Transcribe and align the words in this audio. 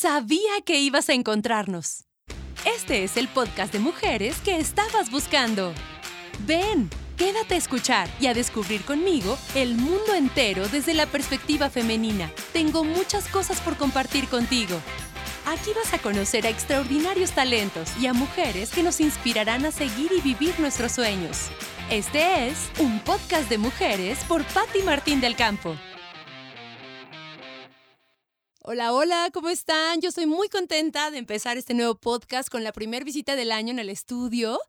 Sabía 0.00 0.62
que 0.64 0.80
ibas 0.80 1.10
a 1.10 1.12
encontrarnos. 1.12 2.06
Este 2.64 3.04
es 3.04 3.18
el 3.18 3.28
podcast 3.28 3.70
de 3.70 3.80
mujeres 3.80 4.40
que 4.40 4.56
estabas 4.56 5.10
buscando. 5.10 5.74
Ven, 6.46 6.88
quédate 7.18 7.52
a 7.52 7.58
escuchar 7.58 8.08
y 8.18 8.26
a 8.26 8.32
descubrir 8.32 8.82
conmigo 8.86 9.36
el 9.54 9.74
mundo 9.74 10.14
entero 10.14 10.66
desde 10.68 10.94
la 10.94 11.04
perspectiva 11.04 11.68
femenina. 11.68 12.32
Tengo 12.54 12.82
muchas 12.82 13.28
cosas 13.28 13.60
por 13.60 13.76
compartir 13.76 14.26
contigo. 14.28 14.80
Aquí 15.44 15.68
vas 15.76 15.92
a 15.92 15.98
conocer 15.98 16.46
a 16.46 16.48
extraordinarios 16.48 17.32
talentos 17.32 17.90
y 18.00 18.06
a 18.06 18.14
mujeres 18.14 18.70
que 18.70 18.82
nos 18.82 19.02
inspirarán 19.02 19.66
a 19.66 19.70
seguir 19.70 20.12
y 20.16 20.22
vivir 20.22 20.58
nuestros 20.60 20.92
sueños. 20.92 21.50
Este 21.90 22.48
es 22.48 22.70
un 22.78 23.00
podcast 23.00 23.50
de 23.50 23.58
mujeres 23.58 24.24
por 24.24 24.44
Patti 24.44 24.80
Martín 24.82 25.20
del 25.20 25.36
Campo. 25.36 25.76
Hola, 28.62 28.92
hola, 28.92 29.30
¿cómo 29.32 29.48
están? 29.48 30.02
Yo 30.02 30.10
estoy 30.10 30.26
muy 30.26 30.50
contenta 30.50 31.10
de 31.10 31.16
empezar 31.16 31.56
este 31.56 31.72
nuevo 31.72 31.94
podcast 31.94 32.50
con 32.50 32.62
la 32.62 32.72
primera 32.72 33.02
visita 33.02 33.34
del 33.34 33.52
año 33.52 33.70
en 33.70 33.78
el 33.78 33.88
estudio. 33.88 34.60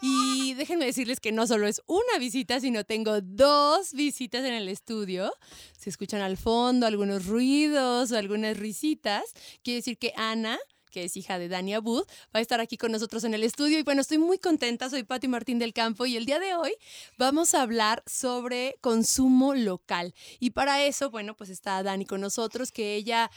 Y 0.00 0.54
déjenme 0.54 0.84
decirles 0.84 1.18
que 1.18 1.32
no 1.32 1.48
solo 1.48 1.66
es 1.66 1.82
una 1.88 2.16
visita, 2.20 2.60
sino 2.60 2.84
tengo 2.84 3.20
dos 3.20 3.92
visitas 3.92 4.44
en 4.44 4.54
el 4.54 4.68
estudio. 4.68 5.32
Se 5.76 5.90
escuchan 5.90 6.20
al 6.20 6.36
fondo 6.36 6.86
algunos 6.86 7.26
ruidos 7.26 8.12
o 8.12 8.16
algunas 8.16 8.56
risitas. 8.56 9.24
Quiere 9.64 9.78
decir 9.78 9.98
que 9.98 10.12
Ana 10.14 10.56
que 10.90 11.04
es 11.04 11.16
hija 11.16 11.38
de 11.38 11.48
Dani 11.48 11.74
Abud, 11.74 12.04
va 12.34 12.38
a 12.38 12.40
estar 12.40 12.60
aquí 12.60 12.76
con 12.76 12.92
nosotros 12.92 13.24
en 13.24 13.34
el 13.34 13.44
estudio. 13.44 13.78
Y 13.78 13.82
bueno, 13.82 14.00
estoy 14.00 14.18
muy 14.18 14.38
contenta, 14.38 14.90
soy 14.90 15.04
Pati 15.04 15.28
Martín 15.28 15.58
del 15.58 15.72
Campo 15.72 16.06
y 16.06 16.16
el 16.16 16.26
día 16.26 16.38
de 16.38 16.54
hoy 16.54 16.72
vamos 17.16 17.54
a 17.54 17.62
hablar 17.62 18.02
sobre 18.06 18.76
consumo 18.80 19.54
local. 19.54 20.14
Y 20.38 20.50
para 20.50 20.84
eso, 20.84 21.10
bueno, 21.10 21.34
pues 21.36 21.50
está 21.50 21.82
Dani 21.82 22.04
con 22.04 22.20
nosotros, 22.20 22.72
que 22.72 22.94
ella 22.96 23.30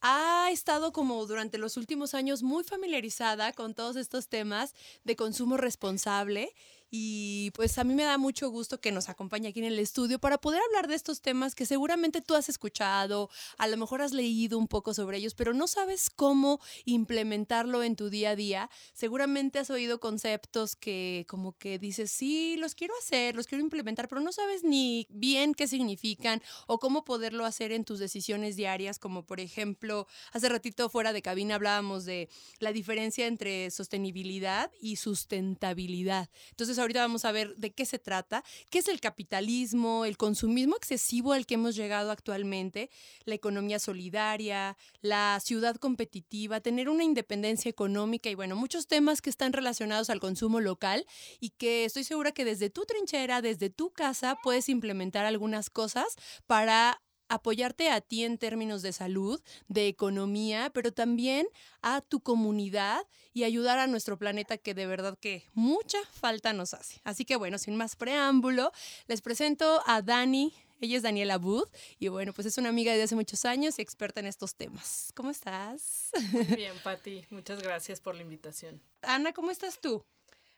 ha 0.00 0.48
estado 0.50 0.92
como 0.92 1.26
durante 1.26 1.58
los 1.58 1.76
últimos 1.76 2.14
años 2.14 2.42
muy 2.42 2.64
familiarizada 2.64 3.52
con 3.52 3.74
todos 3.74 3.96
estos 3.96 4.28
temas 4.28 4.74
de 5.04 5.16
consumo 5.16 5.56
responsable 5.56 6.54
y 6.90 7.52
pues 7.52 7.78
a 7.78 7.84
mí 7.84 7.94
me 7.94 8.02
da 8.02 8.18
mucho 8.18 8.50
gusto 8.50 8.80
que 8.80 8.90
nos 8.90 9.08
acompañe 9.08 9.48
aquí 9.48 9.60
en 9.60 9.66
el 9.66 9.78
estudio 9.78 10.18
para 10.18 10.38
poder 10.38 10.60
hablar 10.66 10.88
de 10.88 10.96
estos 10.96 11.20
temas 11.20 11.54
que 11.54 11.66
seguramente 11.66 12.20
tú 12.20 12.34
has 12.34 12.48
escuchado, 12.48 13.30
a 13.58 13.68
lo 13.68 13.76
mejor 13.76 14.02
has 14.02 14.12
leído 14.12 14.58
un 14.58 14.66
poco 14.66 14.92
sobre 14.92 15.18
ellos, 15.18 15.34
pero 15.34 15.54
no 15.54 15.68
sabes 15.68 16.10
cómo 16.10 16.60
implementarlo 16.84 17.82
en 17.84 17.94
tu 17.94 18.10
día 18.10 18.30
a 18.30 18.36
día. 18.36 18.70
Seguramente 18.92 19.60
has 19.60 19.70
oído 19.70 20.00
conceptos 20.00 20.74
que 20.74 21.24
como 21.28 21.56
que 21.56 21.78
dices, 21.78 22.10
sí, 22.10 22.56
los 22.56 22.74
quiero 22.74 22.94
hacer, 22.98 23.36
los 23.36 23.46
quiero 23.46 23.62
implementar, 23.62 24.08
pero 24.08 24.20
no 24.20 24.32
sabes 24.32 24.64
ni 24.64 25.06
bien 25.10 25.54
qué 25.54 25.68
significan 25.68 26.42
o 26.66 26.78
cómo 26.78 27.04
poderlo 27.04 27.44
hacer 27.44 27.70
en 27.70 27.84
tus 27.84 28.00
decisiones 28.00 28.56
diarias, 28.56 28.98
como 28.98 29.24
por 29.24 29.38
ejemplo, 29.38 30.08
hace 30.32 30.48
ratito 30.48 30.88
fuera 30.88 31.12
de 31.12 31.22
cabina 31.22 31.54
hablábamos 31.54 32.04
de 32.04 32.28
la 32.58 32.72
diferencia 32.72 33.26
entre 33.26 33.70
sostenibilidad 33.70 34.72
y 34.80 34.96
sustentabilidad. 34.96 36.30
Entonces, 36.50 36.79
ahorita 36.80 37.00
vamos 37.00 37.24
a 37.24 37.32
ver 37.32 37.56
de 37.56 37.72
qué 37.72 37.84
se 37.84 37.98
trata, 37.98 38.44
qué 38.70 38.78
es 38.78 38.88
el 38.88 39.00
capitalismo, 39.00 40.04
el 40.04 40.16
consumismo 40.16 40.76
excesivo 40.76 41.32
al 41.32 41.46
que 41.46 41.54
hemos 41.54 41.76
llegado 41.76 42.10
actualmente, 42.10 42.90
la 43.24 43.34
economía 43.34 43.78
solidaria, 43.78 44.76
la 45.00 45.38
ciudad 45.40 45.76
competitiva, 45.76 46.60
tener 46.60 46.88
una 46.88 47.04
independencia 47.04 47.68
económica 47.68 48.30
y 48.30 48.34
bueno, 48.34 48.56
muchos 48.56 48.86
temas 48.86 49.22
que 49.22 49.30
están 49.30 49.52
relacionados 49.52 50.10
al 50.10 50.20
consumo 50.20 50.60
local 50.60 51.06
y 51.40 51.50
que 51.50 51.84
estoy 51.84 52.04
segura 52.04 52.32
que 52.32 52.44
desde 52.44 52.70
tu 52.70 52.84
trinchera, 52.84 53.42
desde 53.42 53.70
tu 53.70 53.90
casa, 53.90 54.36
puedes 54.42 54.68
implementar 54.68 55.24
algunas 55.24 55.70
cosas 55.70 56.16
para 56.46 57.00
apoyarte 57.30 57.88
a 57.90 58.00
ti 58.00 58.24
en 58.24 58.36
términos 58.36 58.82
de 58.82 58.92
salud, 58.92 59.40
de 59.68 59.86
economía, 59.86 60.70
pero 60.74 60.92
también 60.92 61.46
a 61.80 62.02
tu 62.02 62.20
comunidad 62.20 63.00
y 63.32 63.44
ayudar 63.44 63.78
a 63.78 63.86
nuestro 63.86 64.18
planeta 64.18 64.58
que 64.58 64.74
de 64.74 64.86
verdad 64.86 65.16
que 65.18 65.44
mucha 65.54 65.98
falta 66.12 66.52
nos 66.52 66.74
hace. 66.74 67.00
Así 67.04 67.24
que 67.24 67.36
bueno, 67.36 67.56
sin 67.56 67.76
más 67.76 67.96
preámbulo, 67.96 68.72
les 69.06 69.22
presento 69.22 69.82
a 69.86 70.02
Dani. 70.02 70.52
Ella 70.82 70.96
es 70.96 71.02
Daniela 71.02 71.36
Booth 71.36 71.70
y 71.98 72.08
bueno, 72.08 72.32
pues 72.32 72.46
es 72.46 72.58
una 72.58 72.70
amiga 72.70 72.92
de 72.94 73.02
hace 73.02 73.14
muchos 73.14 73.44
años 73.44 73.78
y 73.78 73.82
experta 73.82 74.20
en 74.20 74.26
estos 74.26 74.54
temas. 74.54 75.12
¿Cómo 75.14 75.30
estás? 75.30 76.10
Muy 76.32 76.44
bien, 76.56 76.74
Patti. 76.82 77.26
Muchas 77.30 77.62
gracias 77.62 78.00
por 78.00 78.14
la 78.14 78.22
invitación. 78.22 78.82
Ana, 79.02 79.32
¿cómo 79.32 79.50
estás 79.50 79.78
tú? 79.78 80.04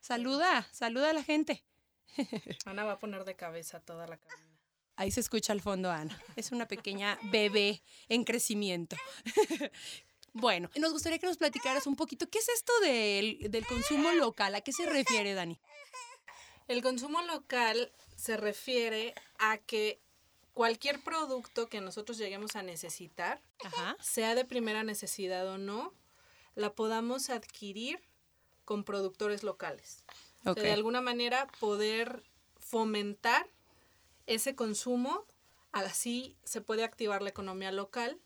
Saluda, 0.00 0.66
saluda 0.72 1.11
a 1.11 1.12
la 1.12 1.22
gente. 1.22 1.65
Ana 2.65 2.84
va 2.84 2.93
a 2.93 2.99
poner 2.99 3.25
de 3.25 3.34
cabeza 3.34 3.81
toda 3.81 4.06
la 4.06 4.16
cabina. 4.16 4.51
Ahí 4.97 5.10
se 5.10 5.20
escucha 5.20 5.53
al 5.53 5.60
fondo 5.60 5.91
Ana. 5.91 6.20
Es 6.36 6.53
una 6.53 6.69
pequeña 6.69 7.19
bebé 7.25 7.82
en 8.08 8.25
crecimiento. 8.25 8.97
Bueno, 10.34 10.70
nos 10.76 10.92
gustaría 10.92 11.19
que 11.19 11.26
nos 11.26 11.36
platicaras 11.36 11.86
un 11.86 11.94
poquito, 11.94 12.26
¿qué 12.30 12.38
es 12.38 12.48
esto 12.48 12.72
del, 12.80 13.50
del, 13.50 13.66
consumo 13.66 14.12
local? 14.12 14.54
¿A 14.54 14.62
qué 14.62 14.72
se 14.72 14.88
refiere, 14.88 15.34
Dani? 15.34 15.58
El 16.69 16.82
consumo 16.82 17.20
local 17.20 17.92
se 18.16 18.38
refiere 18.38 19.14
a 19.38 19.58
que 19.58 20.00
cualquier 20.54 21.02
producto 21.02 21.69
que 21.69 21.81
nosotros 21.81 22.19
lleguemos 22.19 22.56
a 22.56 22.62
necesitar, 22.62 23.42
sea 24.00 24.34
de 24.34 24.44
primera 24.44 24.84
necesidad 24.84 25.47
o 25.48 25.58
no, 25.58 25.92
la 26.54 26.72
podamos 26.75 27.31
adquirir 27.31 28.00
con 28.64 28.84
productores 28.84 29.42
locales. 29.42 30.04
de 30.44 30.72
alguna 30.72 31.00
manera 31.00 31.47
poder 31.60 32.22
fomentar 32.58 33.47
ese 34.34 34.54
consumo, 34.54 35.26
así 35.72 36.37
se 36.44 36.60
puede 36.60 36.84
activar 36.84 37.22
la 37.22 37.31
economía 37.31 37.72
local 37.72 38.19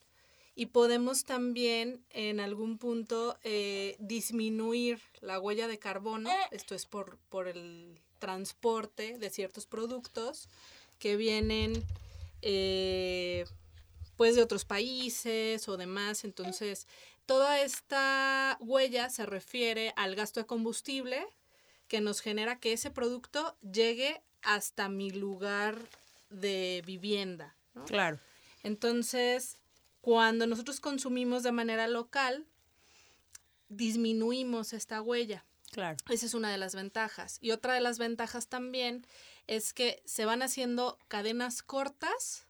y 0.55 0.67
podemos 0.67 1.25
también 1.25 2.03
en 2.11 2.41
algún 2.41 2.79
punto 2.79 3.39
eh, 3.43 3.97
disminuir 3.99 5.01
la 5.21 5.39
huella 5.39 5.69
de 5.69 5.79
carbono, 5.79 6.31
esto 6.51 6.75
es 6.75 6.87
por, 6.87 7.19
por 7.29 7.47
el 7.47 8.01
transporte 8.19 9.19
de 9.19 9.31
ciertos 9.31 9.67
productos 9.67 10.49
que 10.99 11.17
vienen 11.17 11.85
eh, 12.41 13.45
pues 14.17 14.35
de 14.35 14.43
otros 14.43 14.65
países 14.65 15.69
o 15.69 15.77
demás, 15.77 16.25
entonces 16.25 16.87
toda 17.27 17.61
esta 17.61 18.57
huella 18.61 19.11
se 19.11 19.27
refiere 19.27 19.93
al 19.97 20.15
gasto 20.15 20.41
de 20.41 20.47
combustible 20.47 21.27
que 21.87 22.01
nos 22.01 22.21
genera 22.21 22.59
que 22.59 22.73
ese 22.73 22.91
producto 22.91 23.57
llegue 23.61 24.23
hasta 24.47 24.89
mi 24.89 25.11
lugar 25.11 25.77
de 26.31 26.83
vivienda. 26.87 27.57
Claro. 27.87 28.19
Entonces, 28.63 29.59
cuando 30.01 30.47
nosotros 30.47 30.81
consumimos 30.81 31.43
de 31.43 31.53
manera 31.53 31.89
local, 31.89 32.47
disminuimos 33.69 34.73
esta 34.73 35.03
huella. 35.03 35.45
Claro. 35.73 35.97
Esa 36.09 36.27
es 36.27 36.35
una 36.35 36.51
de 36.51 36.59
las 36.59 36.77
ventajas. 36.77 37.39
Y 37.41 37.51
otra 37.51 37.75
de 37.75 37.81
las 37.81 37.99
ventajas 37.99 38.47
también 38.47 39.05
es 39.49 39.73
que 39.73 40.01
se 40.05 40.25
van 40.25 40.43
haciendo 40.43 40.97
cadenas 41.09 41.63
cortas 41.63 42.47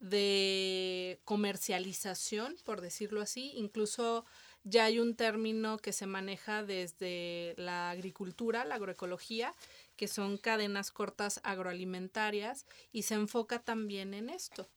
de 0.00 1.20
comercialización, 1.24 2.56
por 2.64 2.80
decirlo 2.80 3.20
así. 3.20 3.52
Incluso 3.54 4.24
ya 4.64 4.84
hay 4.84 4.98
un 4.98 5.14
término 5.14 5.78
que 5.78 5.92
se 5.92 6.06
maneja 6.06 6.62
desde 6.62 7.54
la 7.56 7.90
agricultura, 7.90 8.64
la 8.64 8.76
agroecología, 8.76 9.54
que 9.98 10.08
son 10.08 10.38
cadenas 10.38 10.92
cortas 10.92 11.40
agroalimentarias 11.42 12.64
y 12.92 13.02
se 13.02 13.14
enfoca 13.14 13.58
también 13.58 14.14
en 14.14 14.30
esto, 14.30 14.70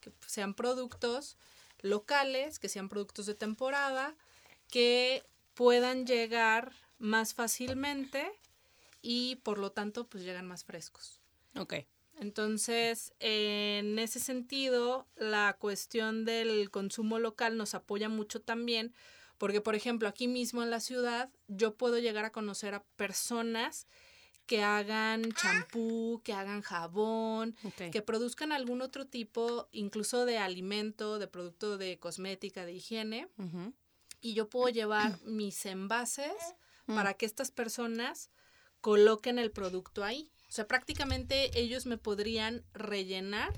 que 0.00 0.12
sean 0.26 0.54
productos 0.54 1.36
locales, 1.80 2.60
que 2.60 2.68
sean 2.68 2.88
productos 2.88 3.26
de 3.26 3.34
temporada, 3.34 4.14
que 4.68 5.24
puedan 5.54 6.06
llegar 6.06 6.72
más 6.98 7.34
fácilmente 7.34 8.30
y 9.02 9.36
por 9.42 9.58
lo 9.58 9.72
tanto 9.72 10.06
pues 10.08 10.22
llegan 10.22 10.46
más 10.46 10.64
frescos. 10.64 11.20
Ok. 11.56 11.74
Entonces, 12.20 13.12
en 13.18 13.98
ese 13.98 14.20
sentido, 14.20 15.08
la 15.16 15.56
cuestión 15.58 16.24
del 16.24 16.70
consumo 16.70 17.18
local 17.18 17.56
nos 17.56 17.74
apoya 17.74 18.08
mucho 18.08 18.40
también, 18.40 18.94
porque 19.38 19.60
por 19.60 19.74
ejemplo, 19.74 20.08
aquí 20.08 20.28
mismo 20.28 20.62
en 20.62 20.70
la 20.70 20.80
ciudad, 20.80 21.30
yo 21.48 21.74
puedo 21.74 21.98
llegar 21.98 22.24
a 22.24 22.32
conocer 22.32 22.74
a 22.74 22.84
personas 22.96 23.88
que 24.48 24.62
hagan 24.62 25.30
champú, 25.32 26.22
que 26.24 26.32
hagan 26.32 26.62
jabón, 26.62 27.54
que 27.92 28.02
produzcan 28.02 28.50
algún 28.50 28.80
otro 28.80 29.06
tipo, 29.06 29.68
incluso 29.72 30.24
de 30.24 30.38
alimento, 30.38 31.18
de 31.18 31.28
producto 31.28 31.76
de 31.76 31.98
cosmética, 31.98 32.64
de 32.64 32.72
higiene. 32.72 33.28
Y 34.22 34.32
yo 34.32 34.48
puedo 34.48 34.70
llevar 34.70 35.20
mis 35.24 35.64
envases 35.66 36.32
mm. 36.86 36.94
para 36.94 37.14
que 37.14 37.26
estas 37.26 37.50
personas 37.50 38.30
coloquen 38.80 39.38
el 39.38 39.52
producto 39.52 40.02
ahí. 40.02 40.32
O 40.48 40.52
sea, 40.52 40.66
prácticamente 40.66 41.60
ellos 41.60 41.84
me 41.84 41.98
podrían 41.98 42.64
rellenar 42.72 43.52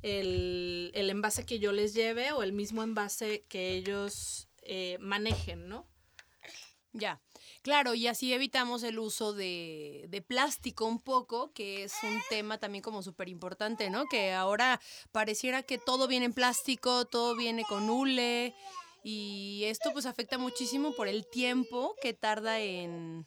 el, 0.00 0.90
envase 0.94 1.44
que 1.44 1.58
yo 1.58 1.72
les 1.72 1.92
lleve 1.92 2.32
o 2.32 2.42
el 2.42 2.54
mismo 2.54 2.82
envase 2.82 3.44
que 3.48 3.74
ellos 3.74 4.48
eh, 4.62 4.96
manejen, 5.00 5.68
¿no? 5.68 5.86
Ya. 6.94 7.20
Claro, 7.66 7.94
y 7.94 8.06
así 8.06 8.32
evitamos 8.32 8.84
el 8.84 8.96
uso 8.96 9.32
de, 9.32 10.06
de 10.08 10.22
plástico 10.22 10.84
un 10.84 11.00
poco, 11.00 11.50
que 11.52 11.82
es 11.82 11.94
un 12.04 12.22
tema 12.30 12.58
también 12.58 12.80
como 12.80 13.02
súper 13.02 13.28
importante, 13.28 13.90
¿no? 13.90 14.06
Que 14.06 14.32
ahora 14.32 14.80
pareciera 15.10 15.64
que 15.64 15.76
todo 15.76 16.06
viene 16.06 16.26
en 16.26 16.32
plástico, 16.32 17.06
todo 17.06 17.34
viene 17.34 17.64
con 17.64 17.90
hule 17.90 18.54
Y 19.02 19.64
esto 19.64 19.92
pues 19.92 20.06
afecta 20.06 20.38
muchísimo 20.38 20.94
por 20.94 21.08
el 21.08 21.26
tiempo 21.26 21.96
que 22.00 22.12
tarda 22.14 22.60
en 22.60 23.26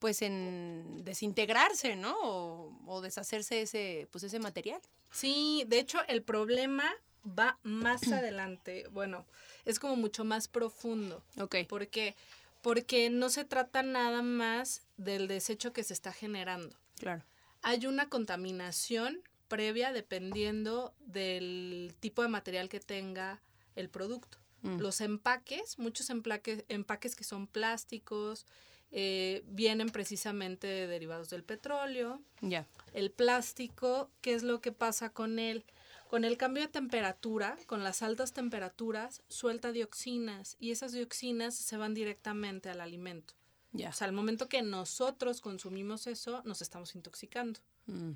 pues 0.00 0.22
en 0.22 1.04
desintegrarse, 1.04 1.94
¿no? 1.94 2.16
O, 2.20 2.72
o 2.84 3.00
deshacerse 3.00 3.62
ese, 3.62 4.08
pues 4.10 4.24
ese 4.24 4.40
material. 4.40 4.80
Sí, 5.12 5.62
de 5.68 5.78
hecho 5.78 6.00
el 6.08 6.24
problema 6.24 6.92
va 7.24 7.60
más 7.62 8.10
adelante. 8.10 8.88
Bueno, 8.90 9.24
es 9.64 9.78
como 9.78 9.94
mucho 9.94 10.24
más 10.24 10.48
profundo. 10.48 11.22
Ok. 11.38 11.58
¿Por 11.68 11.86
qué? 11.86 12.16
Porque 12.62 13.10
no 13.10 13.30
se 13.30 13.44
trata 13.44 13.82
nada 13.82 14.22
más 14.22 14.82
del 14.96 15.28
desecho 15.28 15.72
que 15.72 15.84
se 15.84 15.94
está 15.94 16.12
generando. 16.12 16.76
Claro. 16.98 17.24
Hay 17.62 17.86
una 17.86 18.08
contaminación 18.08 19.22
previa 19.48 19.92
dependiendo 19.92 20.94
del 21.00 21.94
tipo 22.00 22.22
de 22.22 22.28
material 22.28 22.68
que 22.68 22.80
tenga 22.80 23.40
el 23.76 23.88
producto. 23.88 24.38
Mm. 24.62 24.78
Los 24.78 25.00
empaques, 25.00 25.78
muchos 25.78 26.10
empaques, 26.10 26.64
empaques 26.68 27.14
que 27.14 27.24
son 27.24 27.46
plásticos, 27.46 28.46
eh, 28.90 29.42
vienen 29.46 29.90
precisamente 29.90 30.86
derivados 30.86 31.30
del 31.30 31.44
petróleo. 31.44 32.22
Ya. 32.40 32.66
El 32.92 33.10
plástico, 33.10 34.10
¿qué 34.20 34.34
es 34.34 34.42
lo 34.42 34.60
que 34.60 34.72
pasa 34.72 35.10
con 35.10 35.38
él? 35.38 35.64
Con 36.08 36.24
el 36.24 36.38
cambio 36.38 36.62
de 36.62 36.68
temperatura, 36.68 37.58
con 37.66 37.84
las 37.84 38.02
altas 38.02 38.32
temperaturas, 38.32 39.22
suelta 39.28 39.72
dioxinas 39.72 40.56
y 40.58 40.70
esas 40.70 40.92
dioxinas 40.92 41.54
se 41.54 41.76
van 41.76 41.92
directamente 41.92 42.70
al 42.70 42.80
alimento. 42.80 43.34
O 43.74 43.92
sea, 43.92 44.06
al 44.06 44.14
momento 44.14 44.48
que 44.48 44.62
nosotros 44.62 45.42
consumimos 45.42 46.06
eso, 46.06 46.42
nos 46.44 46.62
estamos 46.62 46.94
intoxicando. 46.94 47.60
Mm. 47.86 48.12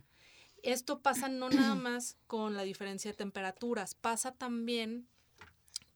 Esto 0.63 1.01
pasa 1.01 1.29
no 1.29 1.51
nada 1.51 1.75
más 1.75 2.17
con 2.27 2.57
la 2.57 2.63
diferencia 2.63 3.11
de 3.11 3.17
temperaturas, 3.17 3.95
pasa 3.95 4.33
también 4.33 5.07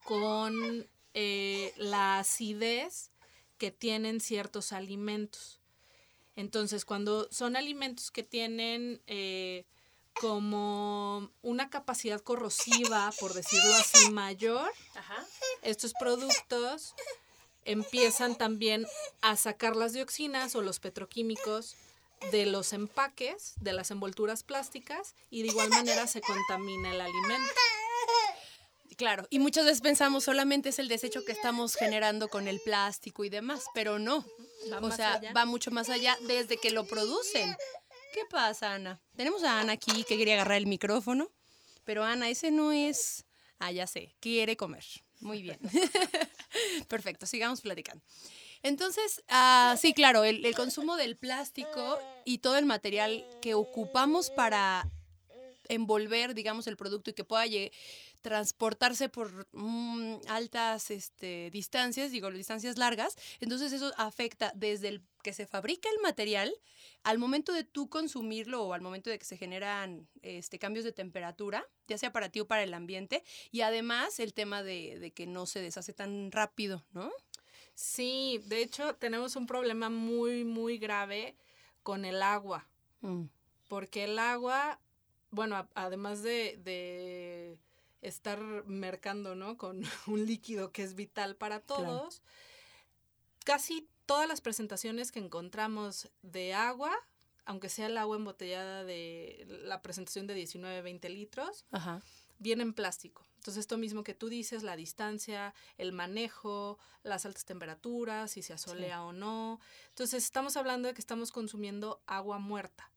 con 0.05 0.87
eh, 1.15 1.73
la 1.79 2.19
acidez 2.19 3.11
que 3.57 3.71
tienen 3.71 4.21
ciertos 4.21 4.73
alimentos. 4.73 5.61
Entonces, 6.37 6.85
cuando 6.85 7.27
son 7.33 7.57
alimentos 7.57 8.11
que 8.11 8.23
tienen 8.23 9.01
eh, 9.07 9.65
como 10.21 11.31
una 11.43 11.71
capacidad 11.71 12.21
corrosiva, 12.21 13.13
por 13.21 13.35
decirlo 13.35 13.75
así, 13.75 14.11
mayor, 14.11 14.71
estos 15.63 15.93
productos 15.95 16.95
empiezan 17.65 18.37
también 18.37 18.87
a 19.21 19.37
sacar 19.37 19.77
las 19.77 19.93
dioxinas 19.93 20.55
o 20.55 20.63
los 20.63 20.81
petroquímicos 20.81 21.77
de 22.31 22.47
los 22.47 22.73
empaques, 22.73 23.55
de 23.61 23.73
las 23.73 23.91
envolturas 23.91 24.43
plásticas, 24.43 25.15
y 25.31 25.43
de 25.43 25.49
igual 25.49 25.69
manera 25.69 26.07
se 26.07 26.21
contamina 26.21 26.93
el 26.93 27.01
alimento. 27.01 27.53
Claro, 28.97 29.27
y 29.29 29.41
muchas 29.41 29.67
veces 29.67 29.83
pensamos 29.83 30.25
solamente 30.25 30.71
es 30.71 30.79
el 30.79 30.89
desecho 30.89 31.23
que 31.27 31.33
estamos 31.33 31.75
generando 31.75 32.29
con 32.29 32.49
el 32.49 32.61
plástico 32.61 33.25
y 33.25 33.29
demás, 33.29 33.65
pero 33.75 33.99
no. 33.99 34.25
O 34.81 34.91
sea, 34.91 35.15
allá. 35.15 35.33
va 35.35 35.45
mucho 35.45 35.71
más 35.71 35.91
allá 35.91 36.17
desde 36.23 36.57
que 36.57 36.71
lo 36.71 36.87
producen. 36.87 37.55
¿Qué 38.17 38.25
pasa, 38.31 38.73
Ana? 38.73 38.99
Tenemos 39.15 39.45
a 39.45 39.61
Ana 39.61 39.75
aquí 39.75 40.03
que 40.05 40.17
quería 40.17 40.33
agarrar 40.33 40.57
el 40.57 40.67
micrófono, 40.67 41.31
pero 41.85 42.03
Ana, 42.03 42.31
ese 42.31 42.51
no 42.51 42.73
es... 42.73 43.27
Ah, 43.59 43.71
ya 43.73 43.87
sé, 43.87 44.17
quiere 44.21 44.57
comer. 44.57 44.85
Muy 45.21 45.43
bien. 45.43 45.59
Perfecto, 46.89 47.27
sigamos 47.27 47.61
platicando. 47.61 48.03
Entonces, 48.63 49.23
ah, 49.29 49.77
sí, 49.79 49.93
claro, 49.93 50.25
el, 50.25 50.55
consumo 50.55 50.97
del 50.97 51.19
plástico 51.19 51.99
y 52.25 52.39
todo 52.39 52.57
el 52.57 52.65
material 52.65 53.23
que 53.43 53.53
ocupamos 53.53 54.31
para 54.31 54.91
envolver, 55.69 56.33
digamos, 56.33 56.67
el 56.69 56.79
producto 56.79 57.11
y 57.11 57.13
que 57.13 57.25
pueda 57.25 57.45
lle- 57.45 57.71
transportarse 58.23 59.09
por 59.09 59.47
mm, 59.53 60.17
altas 60.29 60.91
este, 60.91 61.51
distancias, 61.51 62.11
digo, 62.11 62.31
distancias 62.31 62.79
largas. 62.79 63.17
Entonces 63.41 63.73
eso 63.73 63.93
afecta 63.97 64.53
desde 64.55 64.89
el 64.89 65.03
que 65.23 65.33
se 65.33 65.47
fabrica 65.47 65.89
el 65.91 66.01
material 66.03 66.53
al 67.03 67.19
momento 67.19 67.53
de 67.53 67.65
tú 67.65 67.89
consumirlo 67.89 68.63
o 68.65 68.73
al 68.73 68.81
momento 68.81 69.11
de 69.11 69.19
que 69.19 69.25
se 69.25 69.37
generan 69.37 70.09
este, 70.23 70.59
cambios 70.59 70.85
de 70.85 70.93
temperatura, 70.93 71.65
ya 71.89 71.99
sea 71.99 72.13
para 72.13 72.29
ti 72.31 72.41
o 72.41 72.47
para 72.47 72.63
el 72.63 72.75
ambiente, 72.75 73.23
y 73.51 73.61
además 73.63 74.19
el 74.21 74.35
tema 74.35 74.63
de, 74.63 74.99
de 74.99 75.11
que 75.13 75.27
no 75.27 75.47
se 75.47 75.61
deshace 75.61 75.93
tan 75.93 76.31
rápido, 76.33 76.85
¿no? 76.93 77.11
Sí, 77.75 78.41
de 78.47 78.63
hecho 78.63 78.95
tenemos 78.97 79.37
un 79.37 79.47
problema 79.47 79.91
muy, 79.91 80.45
muy 80.45 80.79
grave 80.79 81.37
con 81.83 82.05
el 82.05 82.23
agua, 82.23 82.67
Mm, 83.03 83.25
porque 83.69 84.05
el 84.05 84.19
agua, 84.19 84.81
bueno, 85.31 85.57
a- 85.57 85.69
además 85.75 86.23
de, 86.23 86.59
de 86.65 87.59
estar 88.03 88.41
mercando, 88.67 89.35
¿no? 89.35 89.57
Con 89.57 89.83
un 90.07 90.27
líquido 90.27 90.73
que 90.73 90.83
es 90.83 90.95
vital 90.95 91.37
para 91.37 91.61
todos, 91.61 92.23
casi 93.45 93.89
todas 94.07 94.29
las 94.29 94.41
presentaciones 94.41 95.13
que 95.13 95.19
encontramos 95.19 96.11
de 96.23 96.55
agua, 96.55 96.93
aunque 97.45 97.69
sea 97.69 97.87
el 97.87 97.99
agua 97.99 98.17
embotellada 98.17 98.85
de 98.85 99.47
la 99.65 99.83
presentación 99.83 100.27
de 100.27 100.35
19, 100.35 100.83
20 100.83 101.09
litros, 101.11 101.65
Ajá. 101.71 102.03
viene 102.39 102.63
en 102.63 102.73
plástico. 102.73 103.27
Entonces, 103.37 103.61
esto 103.61 103.79
mismo 103.79 104.03
que 104.03 104.15
tú 104.15 104.29
dices, 104.29 104.65
la 104.65 104.75
distancia, 104.75 105.55
el 105.79 105.93
manejo, 105.93 106.81
las 107.05 107.25
altas 107.27 107.45
temperaturas, 107.45 108.33
si 108.33 108.43
se 108.43 108.53
asolea 108.53 109.05
o 109.05 109.13
no. 109.13 109.61
Entonces, 109.91 110.25
estamos 110.25 110.57
hablando 110.57 110.89
de 110.89 110.95
que 110.95 111.01
estamos 111.01 111.31
consumiendo 111.31 112.03
agua 112.07 112.41
muerta 112.41 112.91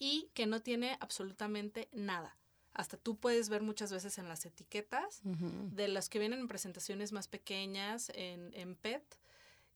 y 0.00 0.30
que 0.34 0.46
no 0.46 0.60
tiene 0.62 0.96
absolutamente 1.00 1.88
nada. 1.92 2.36
Hasta 2.76 2.96
tú 2.98 3.16
puedes 3.16 3.48
ver 3.48 3.62
muchas 3.62 3.90
veces 3.90 4.18
en 4.18 4.28
las 4.28 4.44
etiquetas 4.44 5.20
de 5.22 5.88
las 5.88 6.08
que 6.10 6.18
vienen 6.18 6.40
en 6.40 6.48
presentaciones 6.48 7.10
más 7.12 7.26
pequeñas, 7.26 8.10
en, 8.14 8.52
en 8.54 8.76
PET, 8.76 9.02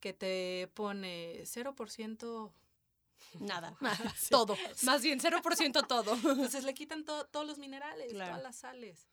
que 0.00 0.12
te 0.12 0.70
pone 0.74 1.42
0% 1.44 2.52
Nada, 3.38 3.76
todo, 4.30 4.56
más 4.82 5.02
bien 5.02 5.18
0% 5.20 5.86
todo. 5.86 6.12
Entonces 6.14 6.64
le 6.64 6.74
quitan 6.74 7.04
to- 7.04 7.26
todos 7.26 7.46
los 7.46 7.58
minerales, 7.58 8.12
Claro. 8.12 8.30
todas 8.32 8.42
las 8.42 8.56
sales. 8.56 9.06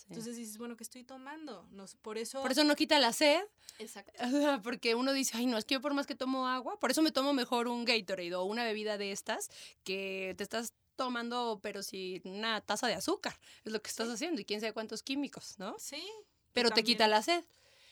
Sí. 0.00 0.06
Entonces 0.08 0.36
dices, 0.36 0.58
bueno, 0.58 0.76
¿qué 0.76 0.84
estoy 0.84 1.04
tomando? 1.04 1.68
Nos, 1.70 1.94
por 1.96 2.18
eso... 2.18 2.42
Por 2.42 2.52
eso 2.52 2.64
no 2.64 2.74
quita 2.76 2.98
la 2.98 3.12
sed, 3.12 3.42
Exacto. 3.78 4.12
Porque 4.62 4.94
uno 4.94 5.12
dice, 5.12 5.36
ay, 5.36 5.46
no, 5.46 5.56
es 5.56 5.64
que 5.64 5.74
yo 5.74 5.80
por 5.80 5.94
más 5.94 6.06
que 6.06 6.14
tomo 6.14 6.46
agua, 6.48 6.78
por 6.78 6.90
eso 6.90 7.02
me 7.02 7.10
tomo 7.12 7.32
mejor 7.32 7.68
un 7.68 7.84
Gatorade 7.84 8.34
o 8.34 8.44
una 8.44 8.64
bebida 8.64 8.98
de 8.98 9.12
estas 9.12 9.50
que 9.84 10.34
te 10.36 10.42
estás 10.44 10.74
tomando, 10.96 11.60
pero 11.62 11.82
sin 11.82 12.20
una 12.24 12.60
taza 12.60 12.86
de 12.86 12.94
azúcar. 12.94 13.38
Es 13.64 13.72
lo 13.72 13.80
que 13.80 13.88
estás 13.88 14.08
haciendo 14.08 14.40
y 14.40 14.44
quién 14.44 14.60
sabe 14.60 14.74
cuántos 14.74 15.02
químicos, 15.02 15.58
¿no? 15.58 15.74
Sí. 15.78 16.06
Pero 16.52 16.70
te 16.70 16.84
quita 16.84 17.08
la 17.08 17.22
sed. 17.22 17.44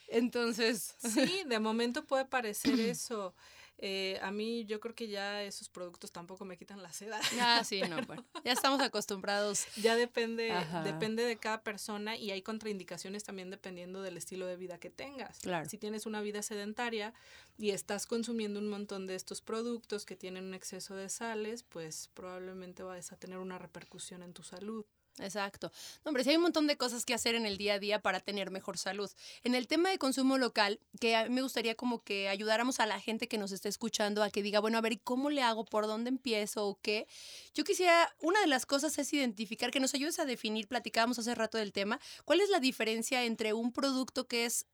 Entonces, 0.08 0.94
Sí, 0.98 1.42
de 1.46 1.58
momento 1.58 2.04
puede 2.04 2.24
parecer 2.24 2.78
eso. 2.80 3.34
Eh, 3.80 4.18
a 4.22 4.32
mí 4.32 4.64
yo 4.64 4.80
creo 4.80 4.94
que 4.94 5.06
ya 5.06 5.42
esos 5.44 5.68
productos 5.68 6.10
tampoco 6.10 6.44
me 6.44 6.56
quitan 6.56 6.82
la 6.82 6.92
seda. 6.92 7.20
ah, 7.40 7.62
sí, 7.64 7.80
no, 7.88 8.04
bueno, 8.06 8.24
ya 8.44 8.52
estamos 8.52 8.80
acostumbrados. 8.80 9.66
Ya 9.76 9.94
depende, 9.94 10.50
Ajá. 10.50 10.82
depende 10.82 11.22
de 11.24 11.36
cada 11.36 11.62
persona 11.62 12.16
y 12.16 12.32
hay 12.32 12.42
contraindicaciones 12.42 13.22
también 13.22 13.50
dependiendo 13.50 14.02
del 14.02 14.16
estilo 14.16 14.46
de 14.46 14.56
vida 14.56 14.78
que 14.78 14.90
tengas. 14.90 15.38
Claro. 15.38 15.68
Si 15.68 15.78
tienes 15.78 16.06
una 16.06 16.20
vida 16.20 16.42
sedentaria 16.42 17.14
y 17.56 17.70
estás 17.70 18.06
consumiendo 18.06 18.58
un 18.58 18.68
montón 18.68 19.06
de 19.06 19.14
estos 19.14 19.40
productos 19.40 20.04
que 20.04 20.16
tienen 20.16 20.46
un 20.46 20.54
exceso 20.54 20.96
de 20.96 21.08
sales, 21.08 21.62
pues 21.62 22.10
probablemente 22.14 22.82
vas 22.82 23.12
a 23.12 23.16
tener 23.16 23.38
una 23.38 23.58
repercusión 23.58 24.22
en 24.22 24.32
tu 24.32 24.42
salud. 24.42 24.84
Exacto. 25.20 25.70
No, 26.04 26.10
hombre, 26.10 26.24
sí 26.24 26.30
hay 26.30 26.36
un 26.36 26.42
montón 26.42 26.66
de 26.66 26.76
cosas 26.76 27.04
que 27.04 27.14
hacer 27.14 27.34
en 27.34 27.46
el 27.46 27.56
día 27.56 27.74
a 27.74 27.78
día 27.78 28.00
para 28.00 28.20
tener 28.20 28.50
mejor 28.50 28.78
salud. 28.78 29.10
En 29.42 29.54
el 29.54 29.66
tema 29.66 29.90
de 29.90 29.98
consumo 29.98 30.38
local, 30.38 30.80
que 31.00 31.16
a 31.16 31.24
mí 31.24 31.34
me 31.34 31.42
gustaría 31.42 31.74
como 31.74 32.02
que 32.02 32.28
ayudáramos 32.28 32.80
a 32.80 32.86
la 32.86 33.00
gente 33.00 33.28
que 33.28 33.38
nos 33.38 33.52
está 33.52 33.68
escuchando 33.68 34.22
a 34.22 34.30
que 34.30 34.42
diga, 34.42 34.60
bueno, 34.60 34.78
a 34.78 34.80
ver, 34.80 34.92
¿y 34.92 34.98
cómo 34.98 35.30
le 35.30 35.42
hago? 35.42 35.64
¿Por 35.64 35.86
dónde 35.86 36.08
empiezo? 36.08 36.66
¿O 36.66 36.78
qué? 36.80 37.06
Yo 37.54 37.64
quisiera, 37.64 38.14
una 38.20 38.40
de 38.40 38.46
las 38.46 38.66
cosas 38.66 38.98
es 38.98 39.12
identificar, 39.12 39.70
que 39.70 39.80
nos 39.80 39.94
ayudes 39.94 40.18
a 40.18 40.24
definir, 40.24 40.68
platicábamos 40.68 41.18
hace 41.18 41.34
rato 41.34 41.58
del 41.58 41.72
tema, 41.72 42.00
¿cuál 42.24 42.40
es 42.40 42.50
la 42.50 42.60
diferencia 42.60 43.24
entre 43.24 43.52
un 43.52 43.72
producto 43.72 44.26
que 44.26 44.44
es 44.44 44.66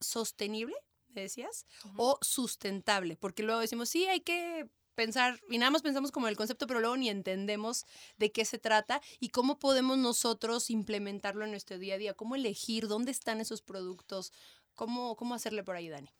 sostenible, 0.00 0.76
me 1.08 1.22
decías, 1.22 1.66
o 1.96 2.18
sustentable? 2.20 3.16
Porque 3.16 3.42
luego 3.42 3.60
decimos, 3.60 3.88
sí, 3.88 4.06
hay 4.06 4.20
que 4.20 4.68
pensar, 4.94 5.40
y 5.48 5.58
nada 5.58 5.70
más 5.70 5.82
pensamos 5.82 6.10
como 6.10 6.28
el 6.28 6.36
concepto, 6.36 6.66
pero 6.66 6.80
luego 6.80 6.96
ni 6.96 7.08
entendemos 7.08 7.84
de 8.18 8.32
qué 8.32 8.44
se 8.44 8.58
trata 8.58 9.00
y 9.20 9.30
cómo 9.30 9.58
podemos 9.58 9.98
nosotros 9.98 10.70
implementarlo 10.70 11.44
en 11.44 11.50
nuestro 11.50 11.78
día 11.78 11.94
a 11.94 11.98
día, 11.98 12.14
cómo 12.14 12.36
elegir, 12.36 12.88
dónde 12.88 13.10
están 13.10 13.40
esos 13.40 13.62
productos, 13.62 14.32
cómo, 14.74 15.16
cómo 15.16 15.34
hacerle 15.34 15.62
por 15.62 15.76
ahí, 15.76 15.88
Dani. 15.88 16.10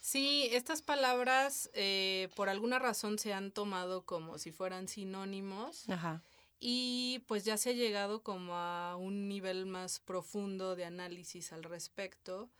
Sí, 0.00 0.48
estas 0.50 0.82
palabras 0.82 1.70
eh, 1.74 2.28
por 2.34 2.48
alguna 2.48 2.80
razón 2.80 3.20
se 3.20 3.32
han 3.32 3.52
tomado 3.52 4.04
como 4.04 4.36
si 4.36 4.50
fueran 4.50 4.88
sinónimos 4.88 5.88
Ajá. 5.88 6.24
y 6.58 7.22
pues 7.28 7.44
ya 7.44 7.56
se 7.56 7.70
ha 7.70 7.72
llegado 7.72 8.24
como 8.24 8.56
a 8.56 8.96
un 8.96 9.28
nivel 9.28 9.64
más 9.64 10.00
profundo 10.00 10.74
de 10.74 10.86
análisis 10.86 11.52
al 11.52 11.62
respecto. 11.62 12.50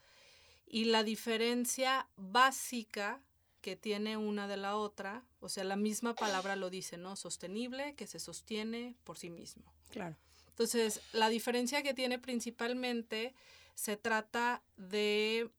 Y 0.68 0.84
la 0.84 1.02
diferencia 1.02 2.08
básica 2.16 3.20
que 3.62 3.76
tiene 3.76 4.16
una 4.16 4.48
de 4.48 4.58
la 4.58 4.76
otra, 4.76 5.24
o 5.40 5.48
sea, 5.48 5.64
la 5.64 5.76
misma 5.76 6.14
palabra 6.14 6.56
lo 6.56 6.68
dice, 6.68 6.98
¿no? 6.98 7.16
Sostenible, 7.16 7.94
que 7.94 8.06
se 8.06 8.18
sostiene 8.18 8.96
por 9.04 9.16
sí 9.16 9.30
mismo. 9.30 9.62
Claro. 9.90 10.16
Entonces, 10.48 11.00
la 11.12 11.30
diferencia 11.30 11.82
que 11.82 11.94
tiene 11.94 12.18
principalmente 12.18 13.34
se 13.74 13.96
trata 13.96 14.62
de 14.76 15.50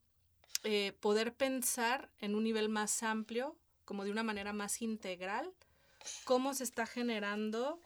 eh, 0.64 0.94
poder 1.00 1.34
pensar 1.34 2.10
en 2.20 2.36
un 2.36 2.44
nivel 2.44 2.70
más 2.70 3.02
amplio, 3.02 3.56
como 3.86 4.04
de 4.04 4.12
una 4.12 4.24
manera 4.24 4.54
más 4.54 4.82
integral, 4.82 5.52
cómo 6.26 6.54
se 6.54 6.64
está 6.64 6.86
generando 6.86 7.80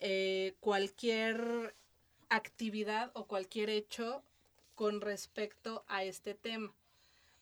eh, 0.00 0.54
cualquier 0.60 1.76
actividad 2.28 3.10
o 3.14 3.26
cualquier 3.26 3.68
hecho 3.68 4.22
con 4.74 5.00
respecto 5.00 5.84
a 5.88 6.04
este 6.04 6.34
tema. 6.34 6.72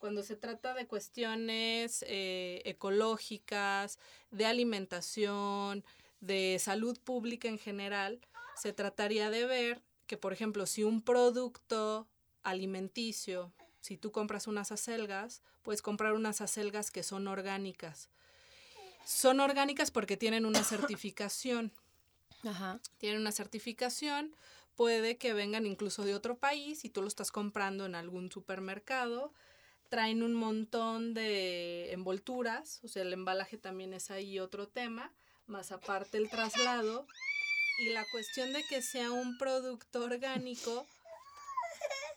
Cuando 0.03 0.25
se 0.25 0.35
trata 0.35 0.75
de 0.75 0.89
cuestiones 0.89 2.05
eh, 2.09 2.61
ecológicas, 2.65 4.01
de 4.33 4.47
alimentación, 4.47 5.85
de 6.21 6.59
salud 6.59 6.99
pública 6.99 7.47
en 7.47 7.57
general, 7.57 8.19
se 8.57 8.73
trataría 8.73 9.31
de 9.31 9.47
ver 9.47 9.81
que, 10.09 10.17
por 10.17 10.33
ejemplo, 10.33 10.67
si 10.67 10.83
un 10.83 11.03
producto 11.03 12.09
alimenticio 12.43 13.53
si 13.81 13.97
tú 13.97 14.11
compras 14.11 14.49
unas 14.49 14.73
acelgas, 14.73 15.41
puedes 15.63 15.83
comprar 15.83 16.15
unas 16.15 16.41
acelgas 16.41 16.91
que 16.91 17.05
son 17.05 17.29
orgánicas. 17.29 18.09
Son 19.05 19.39
orgánicas 19.39 19.93
porque 19.93 20.17
tienen 20.17 20.47
una 20.47 20.65
certificación. 20.65 21.71
Ajá. 22.43 22.81
Tienen 22.99 23.21
una 23.21 23.31
certificación, 23.31 24.35
puede 24.75 25.17
que 25.17 25.33
vengan 25.33 25.65
incluso 25.65 26.05
de 26.05 26.17
otro 26.17 26.39
país 26.39 26.85
y 26.85 26.91
tú 26.91 27.03
lo 27.03 27.07
estás 27.07 27.31
comprando 27.31 27.87
en 27.87 27.95
algún 27.95 28.33
supermercado. 28.33 29.33
Traen 29.93 30.23
un 30.23 30.33
montón 30.33 31.13
de 31.13 31.93
envolturas, 31.93 32.81
o 32.83 32.89
sea, 32.89 33.03
el 33.03 33.13
embalaje 33.13 33.59
también 33.59 33.93
es 33.93 34.11
ahí 34.11 34.39
otro 34.39 34.67
tema, 34.67 35.13
más 35.47 35.71
aparte 35.71 36.17
el 36.17 36.31
traslado. 36.31 37.07
Y 37.79 37.91
la 37.91 38.03
cuestión 38.11 38.55
de 38.55 38.65
que 38.71 38.81
sea 38.81 39.13
un 39.13 39.37
producto 39.37 40.05
orgánico, 40.05 40.87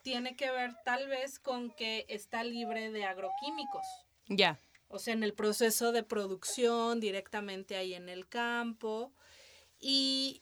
tiene 0.03 0.37
que 0.37 0.49
ver 0.51 0.71
tal 0.85 1.09
vez 1.09 1.37
con 1.37 1.69
que 1.69 2.05
está 2.07 2.45
libre 2.45 2.91
de 2.91 3.03
agroquímicos. 3.03 3.85
Ya. 4.29 4.57
O 4.87 4.97
sea, 4.97 5.13
en 5.13 5.23
el 5.23 5.33
proceso 5.33 5.91
de 5.91 6.03
producción, 6.03 7.01
directamente 7.01 7.75
ahí 7.75 7.93
en 7.93 8.07
el 8.07 8.25
campo. 8.25 9.11
Y 9.81 10.41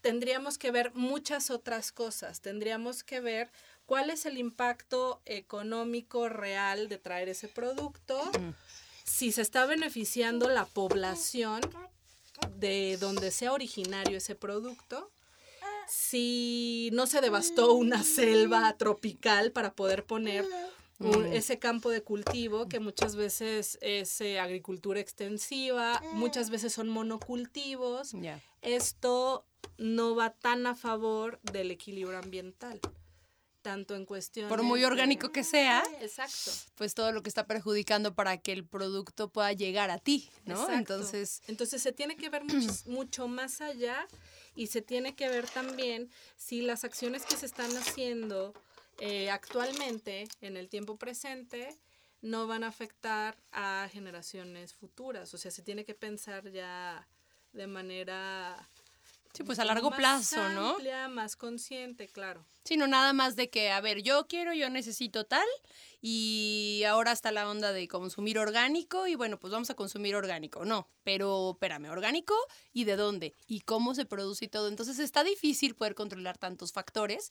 tendríamos 0.00 0.58
que 0.58 0.72
ver 0.72 0.92
muchas 0.94 1.52
otras 1.52 1.92
cosas. 1.92 2.40
Tendríamos 2.40 3.04
que 3.04 3.20
ver 3.20 3.52
cuál 3.86 4.10
es 4.10 4.26
el 4.26 4.36
impacto 4.36 5.22
económico 5.24 6.28
real 6.28 6.88
de 6.88 6.98
traer 6.98 7.28
ese 7.28 7.48
producto, 7.48 8.20
si 9.04 9.32
se 9.32 9.42
está 9.42 9.64
beneficiando 9.64 10.50
la 10.50 10.66
población 10.66 11.60
de 12.58 12.98
donde 12.98 13.30
sea 13.30 13.52
originario 13.52 14.18
ese 14.18 14.34
producto. 14.34 15.10
Si 15.88 16.90
no 16.92 17.06
se 17.06 17.20
devastó 17.20 17.74
una 17.74 18.02
selva 18.02 18.76
tropical 18.76 19.52
para 19.52 19.72
poder 19.72 20.04
poner 20.04 20.44
ese 21.32 21.60
campo 21.60 21.90
de 21.90 22.02
cultivo 22.02 22.68
que 22.68 22.80
muchas 22.80 23.14
veces 23.14 23.78
es 23.82 24.20
eh, 24.20 24.40
agricultura 24.40 24.98
extensiva, 24.98 26.02
muchas 26.14 26.50
veces 26.50 26.72
son 26.72 26.88
monocultivos. 26.88 28.14
Esto 28.62 29.46
no 29.78 30.16
va 30.16 30.30
tan 30.30 30.66
a 30.66 30.74
favor 30.74 31.38
del 31.42 31.70
equilibrio 31.70 32.18
ambiental 32.18 32.80
tanto 33.66 33.96
en 33.96 34.06
cuestión. 34.06 34.48
Por 34.48 34.62
muy 34.62 34.84
orgánico 34.84 35.32
que 35.32 35.42
sea, 35.42 35.82
exacto. 36.00 36.52
Pues 36.76 36.94
todo 36.94 37.10
lo 37.10 37.24
que 37.24 37.28
está 37.28 37.48
perjudicando 37.48 38.14
para 38.14 38.36
que 38.36 38.52
el 38.52 38.64
producto 38.64 39.28
pueda 39.28 39.52
llegar 39.54 39.90
a 39.90 39.98
ti, 39.98 40.30
¿no? 40.44 40.70
Entonces. 40.70 41.42
Entonces 41.48 41.82
se 41.82 41.90
tiene 41.90 42.14
que 42.16 42.28
ver 42.28 42.44
mucho, 42.44 42.72
mucho 42.86 43.26
más 43.26 43.60
allá 43.60 44.06
y 44.54 44.68
se 44.68 44.82
tiene 44.82 45.16
que 45.16 45.28
ver 45.28 45.48
también 45.48 46.08
si 46.36 46.62
las 46.62 46.84
acciones 46.84 47.24
que 47.24 47.34
se 47.34 47.46
están 47.46 47.76
haciendo 47.76 48.54
eh, 48.98 49.30
actualmente, 49.30 50.28
en 50.40 50.56
el 50.56 50.68
tiempo 50.68 50.96
presente, 50.96 51.76
no 52.22 52.46
van 52.46 52.62
a 52.62 52.68
afectar 52.68 53.36
a 53.50 53.88
generaciones 53.92 54.74
futuras. 54.74 55.34
O 55.34 55.38
sea, 55.38 55.50
se 55.50 55.62
tiene 55.62 55.84
que 55.84 55.94
pensar 55.94 56.52
ya 56.52 57.08
de 57.52 57.66
manera 57.66 58.68
Sí, 59.36 59.44
pues 59.44 59.58
a 59.58 59.66
largo 59.66 59.90
plazo, 59.90 60.40
amplia, 60.40 61.08
¿no? 61.08 61.14
Más 61.14 61.36
consciente, 61.36 62.08
claro. 62.08 62.46
Sí, 62.64 62.78
no 62.78 62.86
nada 62.86 63.12
más 63.12 63.36
de 63.36 63.50
que, 63.50 63.70
a 63.70 63.80
ver, 63.82 64.02
yo 64.02 64.26
quiero, 64.26 64.54
yo 64.54 64.70
necesito 64.70 65.24
tal, 65.26 65.46
y 66.00 66.84
ahora 66.88 67.12
está 67.12 67.32
la 67.32 67.48
onda 67.48 67.72
de 67.72 67.86
consumir 67.86 68.38
orgánico, 68.38 69.06
y 69.06 69.14
bueno, 69.14 69.38
pues 69.38 69.52
vamos 69.52 69.68
a 69.68 69.74
consumir 69.74 70.16
orgánico. 70.16 70.64
No, 70.64 70.88
pero 71.04 71.50
espérame, 71.52 71.90
orgánico, 71.90 72.34
¿y 72.72 72.84
de 72.84 72.96
dónde? 72.96 73.34
¿Y 73.46 73.60
cómo 73.60 73.94
se 73.94 74.06
produce 74.06 74.46
y 74.46 74.48
todo? 74.48 74.68
Entonces 74.68 74.98
está 74.98 75.22
difícil 75.22 75.74
poder 75.74 75.94
controlar 75.94 76.38
tantos 76.38 76.72
factores 76.72 77.30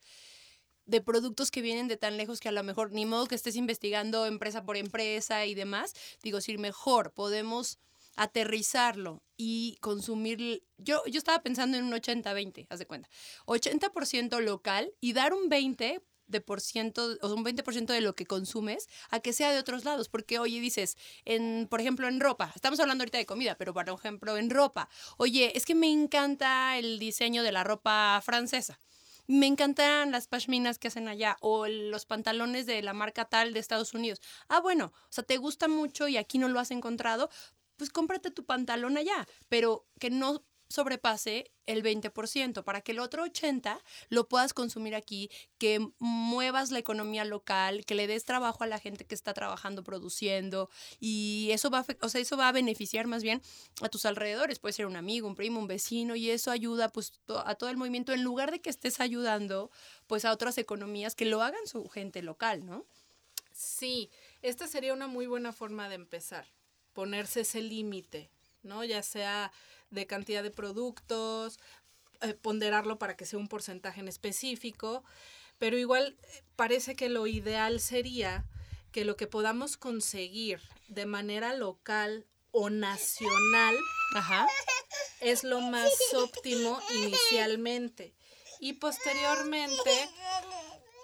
de 0.85 1.01
productos 1.01 1.49
que 1.49 1.61
vienen 1.61 1.87
de 1.87 1.97
tan 1.97 2.17
lejos 2.17 2.39
que 2.39 2.49
a 2.49 2.51
lo 2.51 2.61
mejor 2.61 2.91
ni 2.91 3.07
modo 3.07 3.25
que 3.25 3.33
estés 3.33 3.55
investigando 3.55 4.27
empresa 4.27 4.63
por 4.63 4.77
empresa 4.77 5.45
y 5.45 5.55
demás. 5.55 5.93
Digo, 6.21 6.39
si 6.41 6.57
mejor 6.59 7.11
podemos 7.11 7.79
aterrizarlo 8.15 9.23
y 9.37 9.77
consumir. 9.81 10.63
Yo, 10.77 11.03
yo 11.05 11.17
estaba 11.17 11.41
pensando 11.41 11.77
en 11.77 11.85
un 11.85 11.93
80-20, 11.93 12.67
haz 12.69 12.79
de 12.79 12.87
cuenta. 12.87 13.09
80% 13.45 14.39
local 14.41 14.93
y 15.01 15.13
dar 15.13 15.33
un 15.33 15.49
20% 15.49 16.01
de 16.27 16.41
por 16.41 16.61
ciento, 16.61 17.17
o 17.21 17.33
un 17.33 17.43
20% 17.43 17.93
de 17.93 18.01
lo 18.01 18.15
que 18.15 18.25
consumes 18.25 18.87
a 19.09 19.19
que 19.19 19.33
sea 19.33 19.51
de 19.51 19.59
otros 19.59 19.85
lados. 19.85 20.09
Porque, 20.09 20.39
oye, 20.39 20.59
dices, 20.59 20.97
en, 21.25 21.67
por 21.69 21.81
ejemplo, 21.81 22.07
en 22.07 22.19
ropa, 22.19 22.51
estamos 22.55 22.79
hablando 22.79 23.03
ahorita 23.03 23.17
de 23.17 23.25
comida, 23.25 23.55
pero 23.57 23.73
por 23.73 23.87
ejemplo, 23.89 24.37
en 24.37 24.49
ropa, 24.49 24.89
oye, 25.17 25.55
es 25.55 25.65
que 25.65 25.75
me 25.75 25.91
encanta 25.91 26.77
el 26.77 26.99
diseño 26.99 27.43
de 27.43 27.51
la 27.51 27.63
ropa 27.63 28.21
francesa. 28.23 28.79
Me 29.27 29.47
encantan 29.47 30.11
las 30.11 30.27
pashminas 30.27 30.77
que 30.77 30.87
hacen 30.87 31.07
allá 31.07 31.37
o 31.41 31.65
los 31.67 32.05
pantalones 32.05 32.67
de 32.67 32.83
la 32.83 32.93
marca 32.93 33.25
tal 33.25 33.53
de 33.53 33.59
Estados 33.59 33.95
Unidos. 33.95 34.21
Ah, 34.49 34.59
bueno, 34.59 34.93
o 34.95 35.07
sea, 35.09 35.23
te 35.23 35.37
gusta 35.37 35.67
mucho 35.67 36.07
y 36.07 36.17
aquí 36.17 36.37
no 36.37 36.47
lo 36.47 36.59
has 36.59 36.69
encontrado, 36.69 37.31
pues 37.77 37.89
cómprate 37.89 38.31
tu 38.31 38.45
pantalón 38.45 38.97
allá, 38.97 39.27
pero 39.49 39.85
que 39.99 40.09
no 40.09 40.43
sobrepase 40.69 41.51
el 41.65 41.83
20%, 41.83 42.63
para 42.63 42.81
que 42.81 42.91
el 42.91 42.99
otro 42.99 43.25
80% 43.25 43.81
lo 44.09 44.27
puedas 44.27 44.53
consumir 44.53 44.95
aquí, 44.95 45.29
que 45.57 45.79
muevas 45.99 46.71
la 46.71 46.79
economía 46.79 47.25
local, 47.25 47.85
que 47.85 47.95
le 47.95 48.07
des 48.07 48.25
trabajo 48.25 48.63
a 48.63 48.67
la 48.67 48.79
gente 48.79 49.05
que 49.05 49.15
está 49.15 49.33
trabajando, 49.33 49.83
produciendo, 49.83 50.69
y 50.99 51.49
eso 51.51 51.69
va, 51.69 51.79
a, 51.79 51.85
o 52.01 52.09
sea, 52.09 52.21
eso 52.21 52.37
va 52.37 52.49
a 52.49 52.51
beneficiar 52.51 53.07
más 53.07 53.23
bien 53.23 53.41
a 53.81 53.89
tus 53.89 54.05
alrededores, 54.05 54.59
puede 54.59 54.73
ser 54.73 54.85
un 54.85 54.95
amigo, 54.95 55.27
un 55.27 55.35
primo, 55.35 55.59
un 55.59 55.67
vecino, 55.67 56.15
y 56.15 56.29
eso 56.29 56.51
ayuda 56.51 56.89
pues 56.89 57.13
a 57.27 57.55
todo 57.55 57.69
el 57.69 57.77
movimiento, 57.77 58.13
en 58.13 58.23
lugar 58.23 58.51
de 58.51 58.61
que 58.61 58.69
estés 58.69 58.99
ayudando 58.99 59.71
pues 60.07 60.25
a 60.25 60.31
otras 60.31 60.57
economías 60.57 61.15
que 61.15 61.25
lo 61.25 61.41
hagan 61.41 61.67
su 61.67 61.87
gente 61.89 62.21
local, 62.21 62.65
¿no? 62.65 62.85
Sí, 63.51 64.09
esta 64.41 64.67
sería 64.67 64.93
una 64.93 65.07
muy 65.07 65.27
buena 65.27 65.53
forma 65.53 65.87
de 65.87 65.95
empezar 65.95 66.54
ponerse 66.95 67.41
ese 67.41 67.61
límite, 67.61 68.31
¿no? 68.63 68.83
Ya 68.83 69.03
sea 69.03 69.51
de 69.91 70.07
cantidad 70.07 70.41
de 70.41 70.49
productos, 70.49 71.59
eh, 72.21 72.33
ponderarlo 72.33 72.97
para 72.97 73.15
que 73.15 73.27
sea 73.27 73.37
un 73.37 73.49
porcentaje 73.49 73.99
en 73.99 74.07
específico, 74.07 75.03
pero 75.59 75.77
igual 75.77 76.17
eh, 76.23 76.43
parece 76.55 76.95
que 76.95 77.09
lo 77.09 77.27
ideal 77.27 77.79
sería 77.79 78.45
que 78.91 79.05
lo 79.05 79.17
que 79.17 79.27
podamos 79.27 79.77
conseguir 79.77 80.61
de 80.87 81.05
manera 81.05 81.53
local 81.53 82.25
o 82.51 82.69
nacional 82.69 83.75
es 85.19 85.43
lo 85.43 85.59
más 85.59 85.91
óptimo 86.13 86.79
inicialmente 87.03 88.13
y 88.61 88.73
posteriormente 88.73 89.91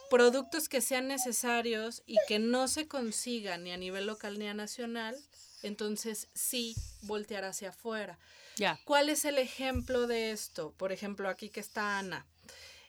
productos 0.10 0.70
que 0.70 0.80
sean 0.80 1.10
necesarios 1.10 2.04
y 2.06 2.16
que 2.30 2.40
no 2.40 2.70
se 2.70 2.88
consigan 2.88 3.66
ni 3.66 3.72
a 3.72 3.78
nivel 3.78 4.06
local 4.06 4.40
ni 4.40 4.48
a 4.48 4.54
nacional 4.54 5.18
entonces 5.64 6.28
sí 6.34 6.76
voltear 7.04 7.44
hacia 7.44 7.70
afuera. 7.70 8.18
Ya. 8.58 8.80
¿Cuál 8.84 9.10
es 9.10 9.26
el 9.26 9.38
ejemplo 9.38 10.08
de 10.08 10.32
esto? 10.32 10.74
Por 10.78 10.92
ejemplo, 10.92 11.30
aquí 11.30 11.50
que 11.50 11.60
está 11.60 12.00
Ana. 12.00 12.26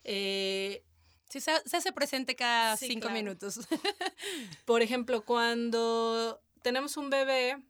Eh, 0.05 0.83
sí, 1.29 1.41
se, 1.41 1.51
hace 1.51 1.93
presente 1.93 2.35
cada 2.35 2.77
cinco 2.77 3.11
minutos. 3.11 3.61
Por 4.65 4.83
ejemplo, 4.83 5.25
cuando 5.25 6.41
tenemos 6.63 6.97
un 6.97 7.11
bebé 7.11 7.63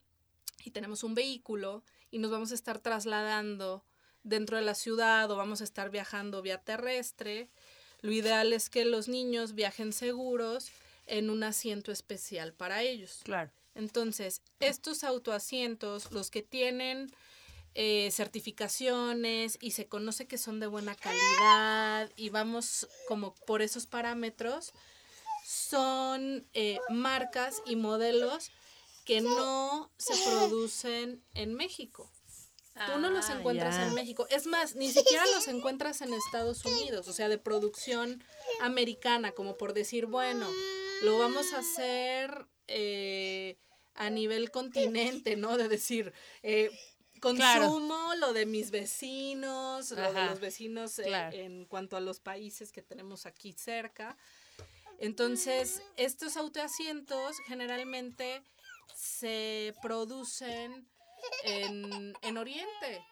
y 0.65 0.71
tenemos 0.71 1.05
un 1.05 1.15
vehículo 1.15 1.85
y 2.11 2.19
nos 2.19 2.31
vamos 2.31 2.53
a 2.53 2.55
estar 2.55 2.79
trasladando 2.79 3.85
dentro 4.23 4.57
de 4.57 4.63
la 4.63 4.75
ciudad 4.75 5.31
o 5.31 5.37
vamos 5.37 5.61
a 5.61 5.65
estar 5.65 5.91
viajando 5.91 6.43
vía 6.43 6.59
terrestre, 6.59 7.51
lo 8.01 8.13
ideal 8.13 8.53
es 8.53 8.71
que 8.71 8.85
los 8.85 9.09
niños 9.09 9.55
viajen 9.55 9.93
seguros 9.93 10.71
en 11.07 11.31
un 11.31 11.43
asiento 11.43 11.93
especial 11.93 12.53
para 12.53 12.83
ellos. 12.83 13.21
Claro. 13.25 13.51
Entonces, 13.75 14.43
estos 14.61 15.05
autoasientos, 15.05 16.13
los 16.13 16.31
que 16.31 16.43
tienen 16.43 17.11
eh, 17.75 18.11
certificaciones 18.11 19.57
y 19.61 19.71
se 19.71 19.89
conoce 19.89 20.27
que 20.27 20.37
son 20.37 20.61
de 20.61 20.67
buena 20.67 20.95
calidad 20.95 22.11
y 22.17 22.29
vamos 22.29 22.87
como 23.09 23.35
por 23.47 23.63
esos 23.63 23.87
parámetros, 23.87 24.73
son 25.47 26.47
eh, 26.53 26.79
marcas 26.91 27.63
y 27.65 27.77
modelos 27.77 28.51
que 29.05 29.21
no 29.21 29.91
se 29.97 30.15
producen 30.25 31.25
en 31.35 31.55
México. 31.55 32.11
Tú 32.87 32.99
no 32.99 33.11
los 33.11 33.29
ah, 33.29 33.39
encuentras 33.39 33.77
en 33.87 33.95
México. 33.95 34.27
Es 34.31 34.47
más, 34.47 34.77
ni 34.77 34.91
siquiera 34.91 35.25
los 35.35 35.47
encuentras 35.49 36.01
en 36.01 36.15
Estados 36.15 36.65
Unidos, 36.65 37.07
o 37.07 37.13
sea, 37.13 37.29
de 37.29 37.37
producción 37.37 38.25
americana, 38.61 39.33
como 39.33 39.59
por 39.59 39.75
decir, 39.75 40.07
bueno, 40.07 40.49
lo 41.03 41.19
vamos 41.19 41.53
a 41.53 41.59
hacer 41.59 42.47
eh, 42.75 43.59
a 43.95 44.11
nivel 44.11 44.51
continente, 44.51 45.37
¿no? 45.37 45.57
De 45.57 45.69
decir, 45.69 46.13
eh, 46.43 46.71
consumo 47.21 48.15
lo 48.17 48.33
de 48.33 48.47
mis 48.47 48.71
vecinos, 48.71 49.91
lo 49.91 50.13
de 50.13 50.25
los 50.27 50.41
vecinos 50.41 50.99
eh, 50.99 51.13
en 51.33 51.67
cuanto 51.67 51.97
a 51.97 52.01
los 52.01 52.19
países 52.21 52.73
que 52.73 52.83
tenemos 52.83 53.27
aquí 53.27 53.53
cerca. 53.53 54.17
Entonces, 54.99 55.83
estos 55.97 56.37
autoasientos 56.37 57.37
generalmente 57.47 58.43
se 58.95 59.75
producen 59.83 60.89
en, 61.45 62.15
en 62.23 62.39
Oriente. 62.39 63.05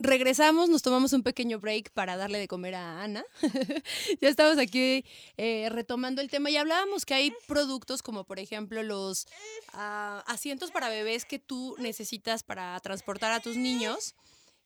Regresamos, 0.00 0.68
nos 0.68 0.82
tomamos 0.82 1.12
un 1.12 1.24
pequeño 1.24 1.58
break 1.58 1.90
para 1.90 2.16
darle 2.16 2.38
de 2.38 2.46
comer 2.46 2.76
a 2.76 3.02
Ana. 3.02 3.24
ya 4.20 4.28
estamos 4.28 4.56
aquí 4.56 5.04
eh, 5.36 5.68
retomando 5.70 6.22
el 6.22 6.30
tema 6.30 6.50
y 6.50 6.56
hablábamos 6.56 7.04
que 7.04 7.14
hay 7.14 7.32
productos 7.48 8.00
como 8.00 8.22
por 8.22 8.38
ejemplo 8.38 8.84
los 8.84 9.26
ah, 9.72 10.22
asientos 10.28 10.70
para 10.70 10.88
bebés 10.88 11.24
que 11.24 11.40
tú 11.40 11.74
necesitas 11.78 12.44
para 12.44 12.78
transportar 12.78 13.32
a 13.32 13.40
tus 13.40 13.56
niños. 13.56 14.14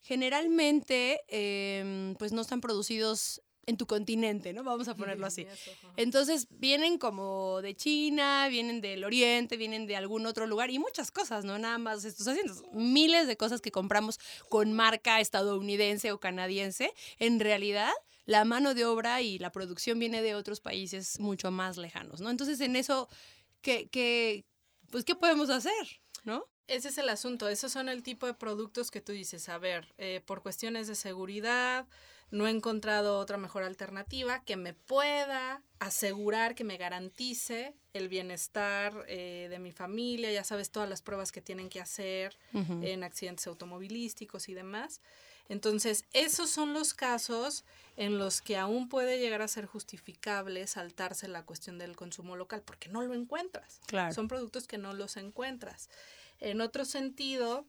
Generalmente, 0.02 1.22
em, 1.28 2.14
pues 2.16 2.32
no 2.32 2.42
están 2.42 2.60
producidos 2.60 3.40
en 3.66 3.76
tu 3.76 3.86
continente, 3.86 4.52
¿no? 4.52 4.64
Vamos 4.64 4.88
a 4.88 4.94
ponerlo 4.94 5.26
así. 5.26 5.46
Entonces 5.96 6.48
vienen 6.50 6.98
como 6.98 7.62
de 7.62 7.74
China, 7.74 8.48
vienen 8.48 8.80
del 8.80 9.04
Oriente, 9.04 9.56
vienen 9.56 9.86
de 9.86 9.96
algún 9.96 10.26
otro 10.26 10.46
lugar 10.46 10.70
y 10.70 10.78
muchas 10.78 11.10
cosas, 11.10 11.44
¿no? 11.44 11.58
Nada 11.58 11.78
más 11.78 12.04
estos 12.04 12.26
asientos. 12.26 12.62
Miles 12.72 13.26
de 13.26 13.36
cosas 13.36 13.60
que 13.60 13.70
compramos 13.70 14.18
con 14.48 14.72
marca 14.72 15.20
estadounidense 15.20 16.12
o 16.12 16.18
canadiense. 16.18 16.92
En 17.18 17.38
realidad, 17.38 17.92
la 18.24 18.44
mano 18.44 18.74
de 18.74 18.84
obra 18.84 19.22
y 19.22 19.38
la 19.38 19.52
producción 19.52 19.98
viene 19.98 20.22
de 20.22 20.34
otros 20.34 20.60
países 20.60 21.20
mucho 21.20 21.50
más 21.50 21.76
lejanos, 21.76 22.20
¿no? 22.20 22.30
Entonces, 22.30 22.60
en 22.60 22.76
eso, 22.76 23.08
¿qué, 23.60 23.88
qué, 23.88 24.44
pues, 24.90 25.04
¿qué 25.04 25.14
podemos 25.14 25.50
hacer, 25.50 26.00
¿no? 26.24 26.48
Ese 26.68 26.88
es 26.88 26.98
el 26.98 27.08
asunto. 27.08 27.48
Esos 27.48 27.72
son 27.72 27.88
el 27.88 28.02
tipo 28.02 28.26
de 28.26 28.34
productos 28.34 28.90
que 28.90 29.00
tú 29.00 29.12
dices, 29.12 29.48
a 29.48 29.58
ver, 29.58 29.92
eh, 29.98 30.22
por 30.24 30.42
cuestiones 30.42 30.86
de 30.86 30.94
seguridad, 30.94 31.86
no 32.32 32.46
he 32.46 32.50
encontrado 32.50 33.18
otra 33.18 33.36
mejor 33.36 33.62
alternativa 33.62 34.42
que 34.42 34.56
me 34.56 34.72
pueda 34.72 35.62
asegurar, 35.78 36.54
que 36.54 36.64
me 36.64 36.78
garantice 36.78 37.74
el 37.92 38.08
bienestar 38.08 39.04
eh, 39.06 39.48
de 39.50 39.58
mi 39.58 39.70
familia, 39.70 40.32
ya 40.32 40.42
sabes 40.42 40.70
todas 40.70 40.88
las 40.88 41.02
pruebas 41.02 41.30
que 41.30 41.42
tienen 41.42 41.68
que 41.68 41.78
hacer 41.80 42.38
en 42.54 43.04
accidentes 43.04 43.46
automovilísticos 43.46 44.48
y 44.48 44.54
demás. 44.54 45.02
Entonces, 45.50 46.06
esos 46.14 46.48
son 46.48 46.72
los 46.72 46.94
casos 46.94 47.66
en 47.96 48.16
los 48.16 48.40
que 48.40 48.56
aún 48.56 48.88
puede 48.88 49.18
llegar 49.18 49.42
a 49.42 49.48
ser 49.48 49.66
justificable 49.66 50.66
saltarse 50.66 51.28
la 51.28 51.44
cuestión 51.44 51.76
del 51.76 51.96
consumo 51.96 52.36
local, 52.36 52.62
porque 52.64 52.88
no 52.88 53.02
lo 53.02 53.12
encuentras. 53.12 53.80
Son 54.14 54.28
productos 54.28 54.66
que 54.66 54.78
no 54.78 54.94
los 54.94 55.18
encuentras. 55.18 55.90
En 56.40 56.62
otro 56.62 56.86
sentido, 56.86 57.66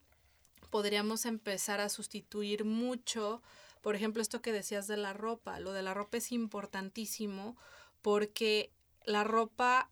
podríamos 0.69 1.25
empezar 1.25 1.81
a 1.81 1.89
sustituir 1.89 2.63
mucho 2.63 3.41
por 3.83 3.97
ejemplo, 3.97 4.21
esto 4.21 4.41
que 4.41 4.53
decías 4.53 4.87
de 4.87 4.95
la 4.95 5.11
ropa, 5.11 5.59
lo 5.59 5.73
de 5.73 5.83
la 5.83 5.93
ropa 5.93 6.17
es 6.17 6.31
importantísimo 6.31 7.57
porque 8.01 8.71
la 9.03 9.25
ropa 9.25 9.89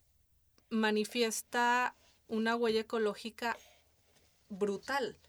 manifiesta 0.70 1.94
una 2.30 2.56
huella 2.56 2.80
ecológica 2.80 3.58
brutal. 4.48 5.20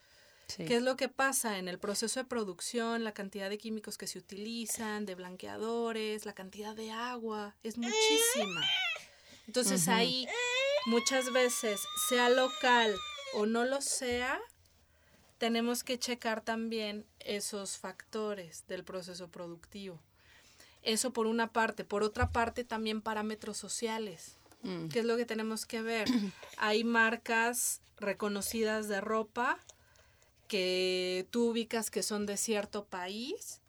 ¿Qué 0.57 0.77
es 0.77 0.83
lo 0.83 0.97
que 0.97 1.09
pasa 1.09 1.59
en 1.59 1.67
el 1.67 1.81
proceso 1.81 2.21
de 2.21 2.25
producción? 2.25 3.03
La 3.03 3.15
cantidad 3.15 3.51
de 3.51 3.59
químicos 3.59 3.99
que 3.99 4.07
se 4.07 4.19
utilizan, 4.19 5.07
de 5.07 5.17
blanqueadores, 5.17 6.25
la 6.25 6.35
cantidad 6.35 6.77
de 6.77 6.93
agua, 6.93 7.57
es 7.65 7.79
muchísima. 7.79 8.63
Entonces 9.49 9.89
ahí 9.89 10.29
muchas 10.87 11.33
veces, 11.33 11.81
sea 12.09 12.29
local 12.29 12.95
o 13.35 13.47
no 13.47 13.65
lo 13.65 13.81
sea, 13.81 14.41
tenemos 15.43 15.83
que 15.83 15.99
checar 15.99 16.41
también 16.41 17.05
esos 17.19 17.77
factores 17.77 18.65
del 18.69 18.85
proceso 18.85 19.27
productivo. 19.27 19.99
Eso 20.85 21.13
por 21.13 21.27
una 21.27 21.53
parte. 21.53 21.85
Por 21.85 22.05
otra 22.05 22.31
parte, 22.31 22.63
también 22.63 23.03
parámetros 23.03 23.57
sociales. 23.57 24.37
Mm. 24.63 24.87
¿Qué 24.87 25.01
es 25.01 25.05
lo 25.05 25.17
que 25.17 25.27
tenemos 25.27 25.67
que 25.67 25.83
ver? 25.83 26.07
Hay 26.59 26.85
marcas 26.85 27.81
reconocidas 27.97 28.87
de 28.87 29.01
ropa 29.01 29.59
que 30.47 31.27
tú 31.33 31.51
ubicas 31.51 31.91
que 31.91 32.05
son 32.05 32.25
de 32.25 32.37
cierto 32.37 32.85
país, 32.85 33.63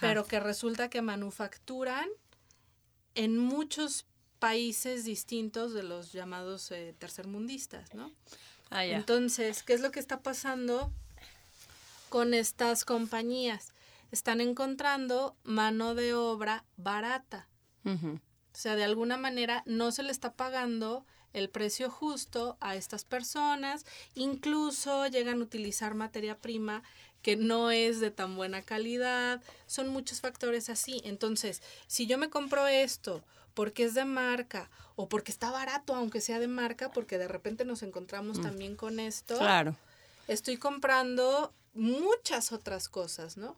pero 0.00 0.26
que 0.26 0.40
resulta 0.40 0.90
que 0.90 1.00
manufacturan 1.00 2.08
en 3.14 3.38
muchos 3.38 4.04
países 4.40 5.04
distintos 5.04 5.74
de 5.74 5.84
los 5.84 6.12
llamados 6.12 6.72
eh, 6.72 6.92
tercermundistas, 6.98 7.94
¿no? 7.94 8.10
Ah, 8.70 8.84
Entonces, 8.84 9.62
¿qué 9.62 9.74
es 9.74 9.80
lo 9.80 9.92
que 9.92 10.00
está 10.00 10.20
pasando? 10.20 10.92
Con 12.14 12.32
estas 12.32 12.84
compañías. 12.84 13.72
Están 14.12 14.40
encontrando 14.40 15.36
mano 15.42 15.96
de 15.96 16.14
obra 16.14 16.64
barata. 16.76 17.48
O 17.84 18.20
sea, 18.52 18.76
de 18.76 18.84
alguna 18.84 19.16
manera 19.16 19.64
no 19.66 19.90
se 19.90 20.04
le 20.04 20.12
está 20.12 20.32
pagando 20.32 21.04
el 21.32 21.50
precio 21.50 21.90
justo 21.90 22.56
a 22.60 22.76
estas 22.76 23.04
personas. 23.04 23.84
Incluso 24.14 25.08
llegan 25.08 25.40
a 25.40 25.42
utilizar 25.42 25.96
materia 25.96 26.38
prima 26.38 26.84
que 27.20 27.34
no 27.34 27.72
es 27.72 27.98
de 27.98 28.12
tan 28.12 28.36
buena 28.36 28.62
calidad. 28.62 29.42
Son 29.66 29.88
muchos 29.88 30.20
factores 30.20 30.68
así. 30.68 31.00
Entonces, 31.02 31.62
si 31.88 32.06
yo 32.06 32.16
me 32.16 32.30
compro 32.30 32.68
esto 32.68 33.24
porque 33.54 33.82
es 33.82 33.94
de 33.94 34.04
marca 34.04 34.70
o 34.94 35.08
porque 35.08 35.32
está 35.32 35.50
barato, 35.50 35.96
aunque 35.96 36.20
sea 36.20 36.38
de 36.38 36.46
marca, 36.46 36.92
porque 36.92 37.18
de 37.18 37.26
repente 37.26 37.64
nos 37.64 37.82
encontramos 37.82 38.38
mm. 38.38 38.42
también 38.42 38.76
con 38.76 39.00
esto. 39.00 39.36
Claro. 39.36 39.74
Estoy 40.28 40.58
comprando 40.58 41.52
muchas 41.74 42.52
otras 42.52 42.88
cosas, 42.88 43.36
¿no? 43.36 43.56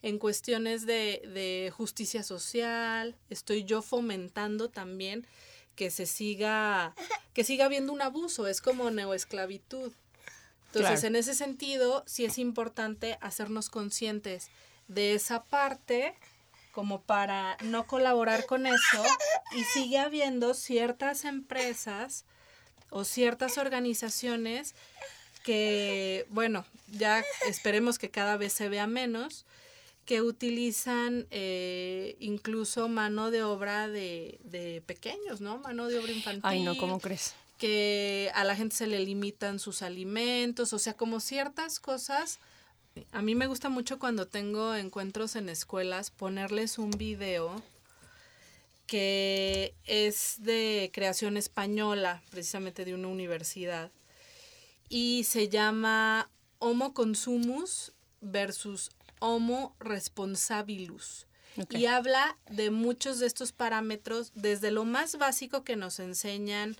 En 0.00 0.18
cuestiones 0.18 0.86
de, 0.86 1.72
justicia 1.76 2.22
social, 2.22 3.16
estoy 3.30 3.64
yo 3.64 3.82
fomentando 3.82 4.70
también 4.70 5.26
que 5.74 5.90
se 5.90 6.06
siga, 6.06 6.94
que 7.34 7.44
siga 7.44 7.66
habiendo 7.66 7.92
un 7.92 8.02
abuso, 8.02 8.46
es 8.46 8.60
como 8.60 8.90
neoesclavitud. 8.90 9.92
Entonces, 10.66 11.04
en 11.04 11.16
ese 11.16 11.34
sentido, 11.34 12.04
sí 12.06 12.24
es 12.24 12.38
importante 12.38 13.18
hacernos 13.20 13.70
conscientes 13.70 14.50
de 14.86 15.14
esa 15.14 15.44
parte 15.44 16.14
como 16.72 17.02
para 17.02 17.56
no 17.62 17.86
colaborar 17.86 18.46
con 18.46 18.66
eso 18.66 19.02
y 19.56 19.64
sigue 19.64 19.98
habiendo 19.98 20.54
ciertas 20.54 21.24
empresas 21.24 22.24
o 22.90 23.04
ciertas 23.04 23.58
organizaciones 23.58 24.74
que, 25.48 26.26
bueno, 26.28 26.66
ya 26.92 27.24
esperemos 27.46 27.98
que 27.98 28.10
cada 28.10 28.36
vez 28.36 28.52
se 28.52 28.68
vea 28.68 28.86
menos, 28.86 29.46
que 30.04 30.20
utilizan 30.20 31.26
eh, 31.30 32.16
incluso 32.20 32.86
mano 32.90 33.30
de 33.30 33.42
obra 33.42 33.88
de, 33.88 34.38
de, 34.44 34.82
pequeños, 34.84 35.40
¿no? 35.40 35.56
Mano 35.56 35.88
de 35.88 35.98
obra 36.00 36.12
infantil. 36.12 36.42
Ay, 36.44 36.62
no, 36.62 36.76
¿cómo 36.76 37.00
crees? 37.00 37.34
Que 37.56 38.30
a 38.34 38.44
la 38.44 38.56
gente 38.56 38.76
se 38.76 38.86
le 38.86 38.98
limitan 39.00 39.58
sus 39.58 39.80
alimentos, 39.80 40.74
o 40.74 40.78
sea, 40.78 40.92
como 40.92 41.18
ciertas 41.18 41.80
cosas. 41.80 42.40
A 43.10 43.22
mí 43.22 43.34
me 43.34 43.46
gusta 43.46 43.70
mucho 43.70 43.98
cuando 43.98 44.26
tengo 44.26 44.74
encuentros 44.74 45.34
en 45.34 45.48
escuelas 45.48 46.10
ponerles 46.10 46.76
un 46.76 46.90
video 46.90 47.62
que 48.86 49.72
es 49.86 50.42
de 50.42 50.90
creación 50.92 51.38
española, 51.38 52.20
precisamente 52.30 52.84
de 52.84 52.92
una 52.92 53.08
universidad, 53.08 53.90
y 54.88 55.24
se 55.24 55.48
llama 55.48 56.30
Homo 56.58 56.94
consumus 56.94 57.92
versus 58.20 58.90
Homo 59.20 59.74
responsabilus. 59.80 61.26
Y 61.70 61.86
habla 61.86 62.38
de 62.48 62.70
muchos 62.70 63.18
de 63.18 63.26
estos 63.26 63.50
parámetros, 63.50 64.30
desde 64.34 64.70
lo 64.70 64.84
más 64.84 65.18
básico 65.18 65.64
que 65.64 65.74
nos 65.74 65.98
enseñan, 65.98 66.76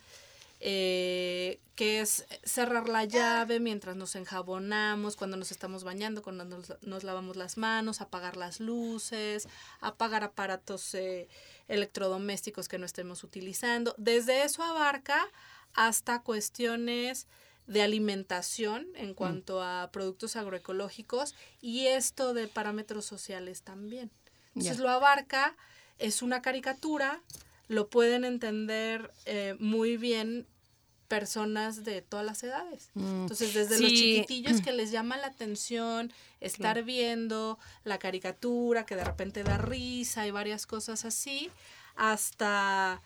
eh, 0.60 1.60
que 1.74 2.00
es 2.00 2.26
cerrar 2.44 2.88
la 2.88 3.04
llave 3.04 3.58
mientras 3.60 3.96
nos 3.96 4.14
enjabonamos, 4.14 5.16
cuando 5.16 5.36
nos 5.36 5.50
estamos 5.50 5.82
bañando, 5.82 6.22
cuando 6.22 6.44
nos, 6.44 7.04
lavamos 7.04 7.36
las 7.36 7.56
manos, 7.56 8.00
apagar 8.00 8.36
las 8.36 8.60
luces, 8.60 9.48
apagar 9.80 10.22
aparatos 10.22 10.94
eh, 10.94 11.28
electrodomésticos 11.66 12.68
que 12.68 12.78
no 12.78 12.86
estemos 12.86 13.24
utilizando. 13.24 13.94
Desde 13.98 14.44
eso 14.44 14.62
abarca 14.62 15.28
hasta 15.74 16.22
cuestiones 16.22 17.26
de 17.68 17.82
alimentación 17.82 18.88
en 18.96 19.10
mm. 19.10 19.14
cuanto 19.14 19.62
a 19.62 19.90
productos 19.92 20.34
agroecológicos 20.34 21.34
y 21.60 21.86
esto 21.86 22.34
de 22.34 22.48
parámetros 22.48 23.04
sociales 23.04 23.62
también. 23.62 24.10
Entonces 24.54 24.80
lo 24.80 24.88
abarca, 24.88 25.54
es 25.98 26.22
una 26.22 26.42
caricatura, 26.42 27.20
lo 27.68 27.88
pueden 27.88 28.24
entender 28.24 29.12
eh, 29.26 29.54
muy 29.60 29.96
bien 29.96 30.46
personas 31.08 31.84
de 31.84 32.02
todas 32.02 32.24
las 32.24 32.42
edades. 32.42 32.90
Mm. 32.94 33.22
Entonces, 33.22 33.54
desde 33.54 33.80
los 33.80 33.90
chiquitillos 33.90 34.60
que 34.64 34.72
les 34.72 34.90
llama 34.90 35.16
la 35.18 35.28
atención 35.28 36.12
estar 36.40 36.82
viendo 36.82 37.58
la 37.84 37.98
caricatura, 37.98 38.86
que 38.86 38.96
de 38.96 39.04
repente 39.04 39.44
da 39.44 39.58
risa 39.58 40.26
y 40.26 40.30
varias 40.30 40.66
cosas 40.66 41.04
así, 41.04 41.50
hasta 41.96 43.02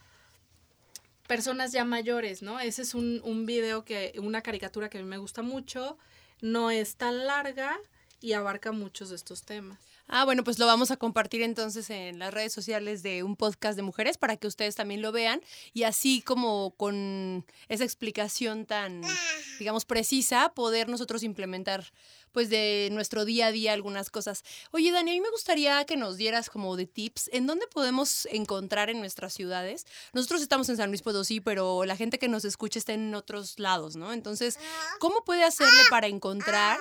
personas 1.32 1.72
ya 1.72 1.86
mayores, 1.86 2.42
¿no? 2.42 2.60
Ese 2.60 2.82
es 2.82 2.94
un, 2.94 3.22
un 3.24 3.46
video 3.46 3.86
que, 3.86 4.12
una 4.18 4.42
caricatura 4.42 4.90
que 4.90 4.98
a 4.98 5.00
mí 5.00 5.08
me 5.08 5.16
gusta 5.16 5.40
mucho, 5.40 5.96
no 6.42 6.70
es 6.70 6.96
tan 6.96 7.26
larga 7.26 7.80
y 8.20 8.34
abarca 8.34 8.70
muchos 8.70 9.08
de 9.08 9.16
estos 9.16 9.40
temas. 9.40 9.78
Ah, 10.14 10.26
bueno, 10.26 10.44
pues 10.44 10.58
lo 10.58 10.66
vamos 10.66 10.90
a 10.90 10.98
compartir 10.98 11.40
entonces 11.40 11.88
en 11.88 12.18
las 12.18 12.34
redes 12.34 12.52
sociales 12.52 13.02
de 13.02 13.22
un 13.22 13.34
podcast 13.34 13.76
de 13.76 13.82
mujeres 13.82 14.18
para 14.18 14.36
que 14.36 14.46
ustedes 14.46 14.74
también 14.74 15.00
lo 15.00 15.10
vean 15.10 15.40
y 15.72 15.84
así 15.84 16.20
como 16.20 16.74
con 16.76 17.46
esa 17.68 17.84
explicación 17.84 18.66
tan, 18.66 19.00
digamos, 19.58 19.86
precisa, 19.86 20.52
poder 20.54 20.90
nosotros 20.90 21.22
implementar 21.22 21.94
pues 22.30 22.50
de 22.50 22.90
nuestro 22.92 23.24
día 23.24 23.46
a 23.46 23.52
día 23.52 23.72
algunas 23.72 24.10
cosas. 24.10 24.44
Oye, 24.70 24.92
Dani, 24.92 25.12
a 25.12 25.14
mí 25.14 25.20
me 25.22 25.30
gustaría 25.30 25.82
que 25.86 25.96
nos 25.96 26.18
dieras 26.18 26.50
como 26.50 26.76
de 26.76 26.84
tips 26.84 27.30
en 27.32 27.46
dónde 27.46 27.66
podemos 27.66 28.28
encontrar 28.30 28.90
en 28.90 28.98
nuestras 28.98 29.32
ciudades. 29.32 29.86
Nosotros 30.12 30.42
estamos 30.42 30.68
en 30.68 30.76
San 30.76 30.90
Luis 30.90 31.00
Potosí, 31.00 31.40
pero 31.40 31.86
la 31.86 31.96
gente 31.96 32.18
que 32.18 32.28
nos 32.28 32.44
escucha 32.44 32.78
está 32.78 32.92
en 32.92 33.14
otros 33.14 33.58
lados, 33.58 33.96
¿no? 33.96 34.12
Entonces, 34.12 34.58
¿cómo 34.98 35.24
puede 35.24 35.42
hacerle 35.42 35.80
para 35.88 36.06
encontrar 36.06 36.78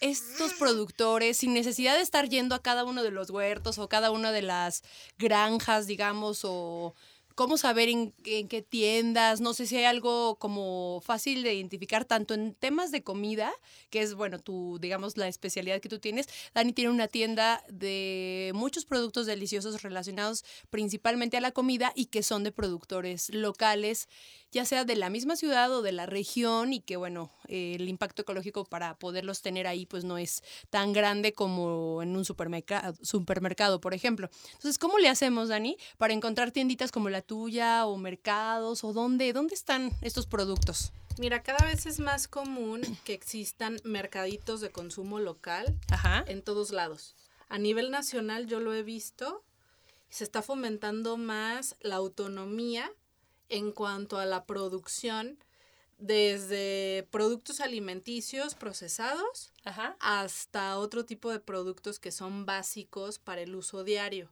estos 0.00 0.54
productores 0.54 1.38
sin 1.38 1.54
necesidad 1.54 1.96
de 1.96 2.02
estar 2.02 2.28
yendo 2.28 2.54
a 2.54 2.62
cada 2.62 2.84
uno 2.84 3.02
de 3.02 3.10
los 3.10 3.30
huertos 3.30 3.78
o 3.78 3.88
cada 3.88 4.10
una 4.10 4.32
de 4.32 4.42
las 4.42 4.82
granjas, 5.18 5.86
digamos, 5.86 6.40
o 6.44 6.94
cómo 7.34 7.56
saber 7.56 7.88
en, 7.88 8.12
qué 8.22 8.64
tiendas, 8.68 9.40
no 9.40 9.54
sé 9.54 9.66
si 9.66 9.76
hay 9.76 9.84
algo 9.84 10.36
como 10.36 11.00
fácil 11.04 11.42
de 11.42 11.54
identificar 11.54 12.04
tanto 12.04 12.34
en 12.34 12.54
temas 12.54 12.90
de 12.90 13.02
comida, 13.02 13.52
que 13.90 14.02
es, 14.02 14.14
bueno, 14.14 14.38
tu, 14.38 14.78
digamos, 14.80 15.16
la 15.16 15.28
especialidad 15.28 15.80
que 15.80 15.88
tú 15.88 15.98
tienes. 15.98 16.28
Dani 16.54 16.72
tiene 16.72 16.90
una 16.90 17.08
tienda 17.08 17.62
de 17.68 18.52
muchos 18.54 18.84
productos 18.84 19.26
deliciosos 19.26 19.82
relacionados 19.82 20.44
principalmente 20.70 21.36
a 21.36 21.40
la 21.40 21.50
comida 21.50 21.92
y 21.94 22.06
que 22.06 22.22
son 22.22 22.44
de 22.44 22.52
productores 22.52 23.30
locales 23.30 24.08
ya 24.54 24.64
sea 24.64 24.84
de 24.84 24.94
la 24.94 25.10
misma 25.10 25.34
ciudad 25.34 25.70
o 25.72 25.82
de 25.82 25.90
la 25.90 26.06
región 26.06 26.72
y 26.72 26.80
que 26.80 26.96
bueno, 26.96 27.32
el 27.48 27.88
impacto 27.88 28.22
ecológico 28.22 28.64
para 28.64 28.96
poderlos 28.96 29.42
tener 29.42 29.66
ahí 29.66 29.84
pues 29.84 30.04
no 30.04 30.16
es 30.16 30.44
tan 30.70 30.92
grande 30.92 31.32
como 31.32 32.02
en 32.02 32.16
un 32.16 32.24
supermercado, 32.24 32.94
supermercado, 33.02 33.80
por 33.80 33.94
ejemplo. 33.94 34.30
Entonces, 34.52 34.78
¿cómo 34.78 34.98
le 34.98 35.08
hacemos, 35.08 35.48
Dani, 35.48 35.76
para 35.98 36.14
encontrar 36.14 36.52
tienditas 36.52 36.92
como 36.92 37.10
la 37.10 37.20
tuya 37.26 37.86
o 37.86 37.96
mercados 37.96 38.84
o 38.84 38.92
dónde, 38.92 39.32
dónde 39.32 39.54
están 39.54 39.90
estos 40.00 40.26
productos? 40.26 40.92
Mira, 41.16 41.42
cada 41.42 41.64
vez 41.66 41.86
es 41.86 42.00
más 42.00 42.26
común 42.26 42.82
que 43.04 43.14
existan 43.14 43.78
mercaditos 43.84 44.60
de 44.60 44.70
consumo 44.70 45.20
local 45.20 45.78
en 46.26 46.42
todos 46.42 46.70
lados. 46.70 47.14
A 47.48 47.58
nivel 47.58 47.90
nacional 47.90 48.46
yo 48.46 48.58
lo 48.58 48.74
he 48.74 48.82
visto, 48.82 49.44
se 50.10 50.24
está 50.24 50.42
fomentando 50.42 51.16
más 51.16 51.76
la 51.80 51.96
autonomía 51.96 52.90
en 53.48 53.70
cuanto 53.70 54.18
a 54.18 54.24
la 54.24 54.44
producción 54.44 55.38
desde 55.98 57.06
productos 57.10 57.60
alimenticios 57.60 58.54
procesados 58.54 59.52
hasta 60.00 60.78
otro 60.78 61.04
tipo 61.04 61.30
de 61.30 61.40
productos 61.40 62.00
que 62.00 62.10
son 62.10 62.44
básicos 62.44 63.18
para 63.18 63.42
el 63.42 63.54
uso 63.54 63.84
diario. 63.84 64.30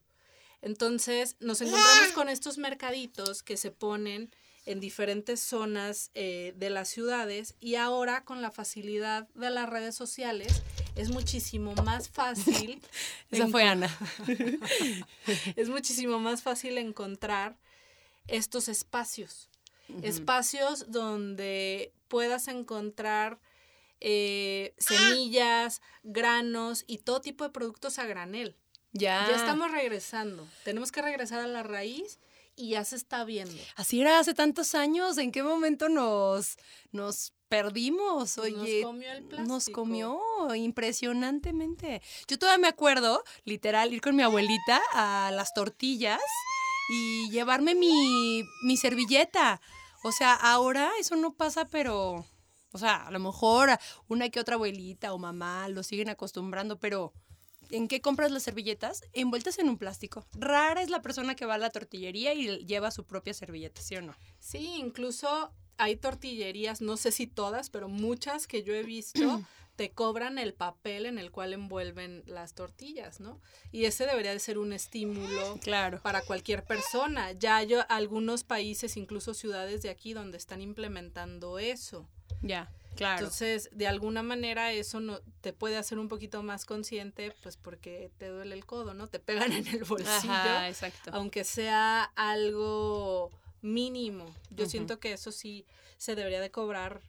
Entonces 0.63 1.37
nos 1.41 1.61
encontramos 1.61 2.13
con 2.15 2.29
estos 2.29 2.57
mercaditos 2.57 3.43
que 3.43 3.57
se 3.57 3.71
ponen 3.71 4.35
en 4.65 4.79
diferentes 4.79 5.41
zonas 5.41 6.11
eh, 6.15 6.55
de 6.57 6.71
las 6.71 6.89
ciudades 6.89 7.57
y 7.59 7.75
ahora 7.75 8.25
con 8.25 8.43
la 8.43 8.53
facilidad 8.53 9.29
de 9.35 9.51
las 9.51 9.69
redes 9.69 9.97
sociales 9.97 10.63
es 10.95 11.11
muchísimo 11.11 11.75
más 11.85 12.09
fácil. 12.09 12.81
Esa 13.31 13.49
fue 13.49 13.65
Ana. 13.65 13.91
es 15.57 15.69
muchísimo 15.69 16.21
más 16.21 16.43
fácil 16.43 16.79
encontrar 16.79 17.59
estos 18.29 18.69
espacios. 18.69 19.49
Espacios 20.03 20.91
donde 20.91 21.93
puedas 22.09 22.49
encontrar 22.49 23.41
eh, 24.01 24.75
semillas, 24.79 25.83
granos 26.03 26.85
y 26.87 26.99
todo 26.99 27.21
tipo 27.21 27.45
de 27.45 27.51
productos 27.51 27.99
a 27.99 28.07
granel. 28.07 28.57
Ya. 28.93 29.27
Ya 29.29 29.37
estamos 29.37 29.71
regresando. 29.71 30.47
Tenemos 30.65 30.93
que 30.93 31.03
regresar 31.03 31.41
a 31.41 31.47
la 31.47 31.63
raíz 31.63 32.19
y 32.57 32.71
ya 32.71 32.85
se 32.85 32.97
está 32.97 33.25
viendo. 33.25 33.61
Así 33.77 34.01
era 34.01 34.19
hace 34.19 34.35
tantos 34.35 34.75
años. 34.75 35.19
¿En 35.19 35.33
qué 35.33 35.43
momento 35.43 35.89
nos, 35.89 36.57
nos 36.91 37.33
perdimos? 37.49 38.39
Oye, 38.39 38.81
nos 38.83 38.93
comió 38.93 39.13
el 39.13 39.25
plástico. 39.25 39.49
Nos 39.53 39.69
comió 39.71 40.21
impresionantemente. 40.55 42.03
Yo 42.29 42.39
todavía 42.39 42.59
me 42.61 42.69
acuerdo, 42.69 43.25
literal, 43.45 43.93
ir 43.93 44.01
con 44.01 44.17
mi 44.17 44.23
abuelita 44.23 44.81
a 44.93 45.31
las 45.33 45.55
tortillas 45.55 46.21
y 46.91 47.31
llevarme 47.31 47.75
mi, 47.75 48.43
mi 48.65 48.77
servilleta. 48.77 49.61
O 50.05 50.13
sea, 50.13 50.35
ahora 50.35 50.91
eso 50.99 51.17
no 51.17 51.33
pasa, 51.33 51.67
pero, 51.67 52.27
o 52.73 52.79
sea, 52.79 53.07
a 53.07 53.11
lo 53.11 53.21
mejor 53.21 53.71
una 54.09 54.29
que 54.29 54.41
otra 54.41 54.57
abuelita 54.57 55.13
o 55.15 55.19
mamá 55.19 55.69
lo 55.69 55.83
siguen 55.83 56.09
acostumbrando, 56.09 56.79
pero 56.79 57.13
¿en 57.73 57.89
qué 57.89 58.01
compras 58.01 58.31
las 58.31 58.45
servilletas? 58.45 59.03
Envueltas 59.13 59.59
en 59.59 59.69
un 59.69 59.79
plástico. 59.79 60.25
Rara 60.35 60.83
es 60.83 60.91
la 60.91 61.03
persona 61.03 61.35
que 61.35 61.47
va 61.47 61.55
a 61.55 61.59
la 61.59 61.71
tortillería 61.71 62.35
y 62.35 62.65
lleva 62.65 62.91
su 62.91 63.05
propia 63.05 63.35
servilleta, 63.35 63.83
¿sí 63.83 63.97
o 63.97 64.03
no? 64.03 64.15
Sí, 64.39 64.75
incluso 64.77 65.53
hay 65.79 65.97
tortillerías, 65.97 66.81
no 66.81 66.97
sé 66.97 67.11
si 67.11 67.27
todas, 67.27 67.71
pero 67.71 67.89
muchas 67.89 68.47
que 68.47 68.63
yo 68.63 68.75
he 68.75 68.83
visto 68.83 69.43
te 69.77 69.91
cobran 69.91 70.39
el 70.39 70.53
papel 70.53 71.07
en 71.07 71.19
el 71.19 71.31
cual 71.31 71.55
envuelven 71.55 72.23
las 72.27 72.55
tortillas, 72.55 73.21
¿no? 73.21 73.41
Y 73.73 73.87
ese 73.87 74.07
debería 74.07 74.33
de 74.33 74.39
ser 74.39 74.59
un 74.59 74.73
estímulo 74.73 75.59
claro. 75.63 76.01
para 76.03 76.21
cualquier 76.23 76.65
persona. 76.65 77.33
Ya 77.33 77.57
hay 77.57 77.75
algunos 77.89 78.45
países, 78.45 78.97
incluso 78.97 79.33
ciudades 79.33 79.83
de 79.83 79.91
aquí, 79.91 80.13
donde 80.13 80.37
están 80.37 80.61
implementando 80.61 81.59
eso. 81.59 82.07
Ya. 82.43 82.71
Claro. 82.97 83.19
Entonces, 83.19 83.71
de 83.73 83.87
alguna 83.87 84.23
manera 84.23 84.73
eso 84.73 85.01
no 85.01 85.21
te 85.41 85.53
puede 85.53 85.77
hacer 85.77 85.99
un 85.99 86.09
poquito 86.09 86.43
más 86.43 86.65
consciente, 86.65 87.35
pues 87.43 87.57
porque 87.57 88.11
te 88.19 88.29
duele 88.29 88.55
el 88.55 88.67
codo, 88.67 88.95
¿no? 88.95 89.09
Te 89.09 89.19
pegan 89.19 89.53
en 89.53 89.67
el 89.67 89.85
bolsillo. 89.85 90.33
Ajá, 90.33 90.69
exacto. 90.69 91.11
Aunque 91.15 91.45
sea 91.45 92.05
algo 92.15 93.31
mínimo. 93.63 94.35
Yo 94.51 94.67
siento 94.67 95.01
que 95.01 95.13
eso 95.13 95.33
sí 95.33 95.65
se 95.97 96.15
debería 96.15 96.41
de 96.41 96.51
cobrar 96.51 97.01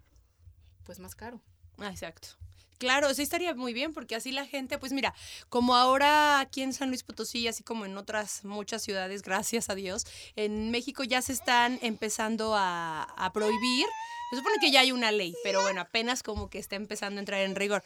pues 0.86 1.00
más 1.00 1.15
caro. 1.15 1.41
Ah, 1.80 1.89
exacto. 1.89 2.30
Claro, 2.78 3.13
sí 3.13 3.22
estaría 3.22 3.56
muy 3.56 3.74
bien 3.74 3.93
porque 3.93 4.15
así 4.15 4.32
la 4.32 4.46
gente, 4.46 4.78
pues 4.78 4.91
mira, 4.91 5.13
como 5.48 5.76
ahora 5.76 6.39
aquí 6.39 6.62
en 6.62 6.74
San 6.74 6.89
Luis 6.89 7.04
Potosí, 7.04 7.48
así 7.48 7.63
como 7.63 7.86
en 7.86 7.98
otras 7.98 8.43
muchas 8.43 8.82
ciudades, 8.82 9.22
gracias 9.22 9.69
a 9.69 9.76
Dios, 9.76 10.06
en 10.36 10.69
México 10.69 11.04
ya 11.04 11.22
se 11.22 11.32
están 11.32 11.80
empezando 11.82 12.56
a, 12.56 13.04
a 13.04 13.32
prohibir. 13.32 13.86
Se 14.34 14.38
supone 14.38 14.58
que 14.60 14.72
ya 14.72 14.80
hay 14.80 14.91
una 14.91 15.12
ley, 15.12 15.36
pero 15.43 15.62
bueno, 15.62 15.82
apenas 15.82 16.24
como 16.24 16.50
que 16.50 16.58
está 16.58 16.76
empezando 16.76 17.19
a 17.19 17.22
entrar 17.22 17.41
en 17.41 17.54
rigor. 17.54 17.84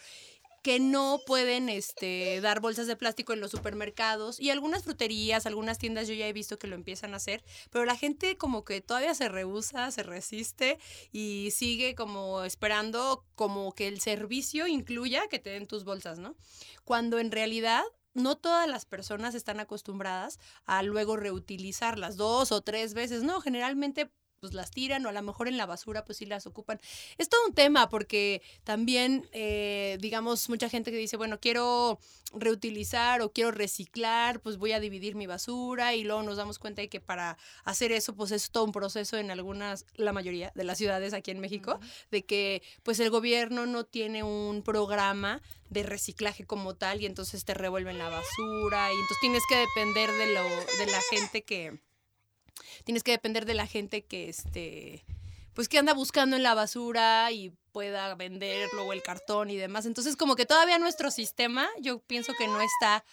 Que 0.64 0.80
no 0.80 1.20
pueden 1.28 1.68
este, 1.68 2.40
dar 2.40 2.62
bolsas 2.62 2.88
de 2.88 2.96
plástico 2.96 3.34
en 3.34 3.42
los 3.42 3.52
supermercados. 3.52 4.40
Y 4.40 4.50
algunas 4.50 4.86
fruterías, 4.86 5.46
algunas 5.46 5.78
tiendas 5.78 6.08
yo 6.08 6.14
ya 6.14 6.26
he 6.26 6.32
visto 6.32 6.58
que 6.58 6.68
lo 6.68 6.76
empiezan 6.76 7.14
a 7.14 7.18
hacer, 7.18 7.44
pero 7.70 7.84
la 7.84 7.98
gente 7.98 8.38
como 8.38 8.64
que 8.64 8.80
todavía 8.80 9.14
se 9.14 9.28
rehúsa, 9.28 9.92
se 9.92 10.04
resiste 10.04 10.80
y 11.12 11.50
sigue 11.52 11.96
como 11.96 12.46
esperando 12.46 13.26
como 13.36 13.74
que 13.74 13.90
el 13.90 14.00
servicio 14.00 14.68
incluya 14.68 15.28
que 15.28 15.40
te 15.40 15.50
den 15.50 15.68
tus 15.68 15.84
bolsas, 15.84 16.18
¿no? 16.18 16.38
Cuando 16.86 17.20
en 17.20 17.30
realidad 17.30 17.84
no 18.14 18.38
todas 18.38 18.70
las 18.70 18.86
personas 18.86 19.36
están 19.36 19.60
acostumbradas 19.60 20.40
a 20.64 20.82
luego 20.82 21.18
reutilizarlas 21.18 22.16
dos 22.16 22.54
o 22.54 22.62
tres 22.62 22.94
veces, 22.94 23.24
no, 23.24 23.42
generalmente 23.42 24.10
pues 24.40 24.54
las 24.54 24.72
tiran 24.72 25.06
o 25.06 25.10
a 25.10 25.12
lo 25.12 25.22
mejor 25.22 25.48
en 25.48 25.58
la 25.58 25.66
basura 25.66 26.06
pues 26.06 26.18
sí 26.20 26.26
las 26.26 26.46
ocupan. 26.46 26.80
Es 27.18 27.30
todo 27.30 27.42
un 27.48 27.54
tema 27.54 27.90
porque 27.90 28.42
también, 28.64 29.28
eh, 29.32 29.98
digamos, 30.00 30.50
mucha 30.50 30.70
gente 30.70 30.92
que 30.92 30.98
dice, 30.98 31.18
bueno, 31.18 31.40
quiero 31.40 32.00
reutilizar 32.34 33.22
o 33.22 33.32
quiero 33.32 33.52
reciclar, 33.52 34.42
pues 34.42 34.58
voy 34.58 34.74
a 34.74 34.80
dividir 34.80 35.16
mi 35.16 35.28
basura 35.28 35.96
y 35.96 36.04
luego 36.04 36.24
nos 36.24 36.38
damos 36.38 36.60
cuenta 36.60 36.82
de 36.82 36.90
que 36.90 37.00
para 37.00 37.38
hacer 37.64 37.92
eso 37.92 38.16
pues 38.16 38.32
es 38.32 38.50
todo 38.52 38.66
un 38.66 38.72
proceso 38.72 39.18
en 39.18 39.32
algunas, 39.32 39.86
la 39.96 40.14
mayoría 40.14 40.52
de 40.56 40.64
las 40.64 40.78
ciudades 40.78 41.14
aquí 41.14 41.32
en 41.32 41.40
México, 41.40 41.80
de 42.12 42.26
que 42.26 42.62
pues 42.84 43.00
el 43.00 43.10
gobierno 43.10 43.66
no 43.66 43.86
tiene 43.86 44.24
un 44.24 44.62
programa 44.62 45.42
de 45.70 45.84
reciclaje 45.84 46.46
como 46.46 46.76
tal 46.76 47.02
y 47.02 47.06
entonces 47.06 47.46
te 47.46 47.54
revuelven 47.54 47.98
la 47.98 48.10
basura 48.10 48.92
y 48.92 48.96
entonces 48.96 49.18
tienes 49.22 49.44
que 49.50 49.56
depender 49.56 50.12
de, 50.12 50.34
lo, 50.34 50.44
de 50.44 50.92
la 50.92 51.02
gente 51.10 51.44
que 51.44 51.80
tienes 52.84 53.04
que 53.04 53.12
depender 53.12 53.46
de 53.46 53.54
la 53.54 53.68
gente 53.68 54.04
que 54.06 54.30
este 54.30 55.06
pues 55.54 55.68
que 55.68 55.80
anda 55.80 55.94
buscando 55.94 56.36
en 56.36 56.44
la 56.44 56.54
basura 56.54 57.32
y 57.32 57.52
pueda 57.72 58.14
venderlo 58.14 58.86
o 58.86 58.94
el 58.94 59.02
cartón 59.02 59.50
y 59.50 59.58
demás. 59.58 59.88
Entonces, 59.88 60.16
como 60.16 60.36
que 60.36 60.46
todavía 60.46 60.78
nuestro 60.78 61.10
sistema, 61.10 61.68
yo 61.80 61.98
pienso 61.98 62.34
que 62.38 62.46
no 62.46 62.62
está 62.62 63.04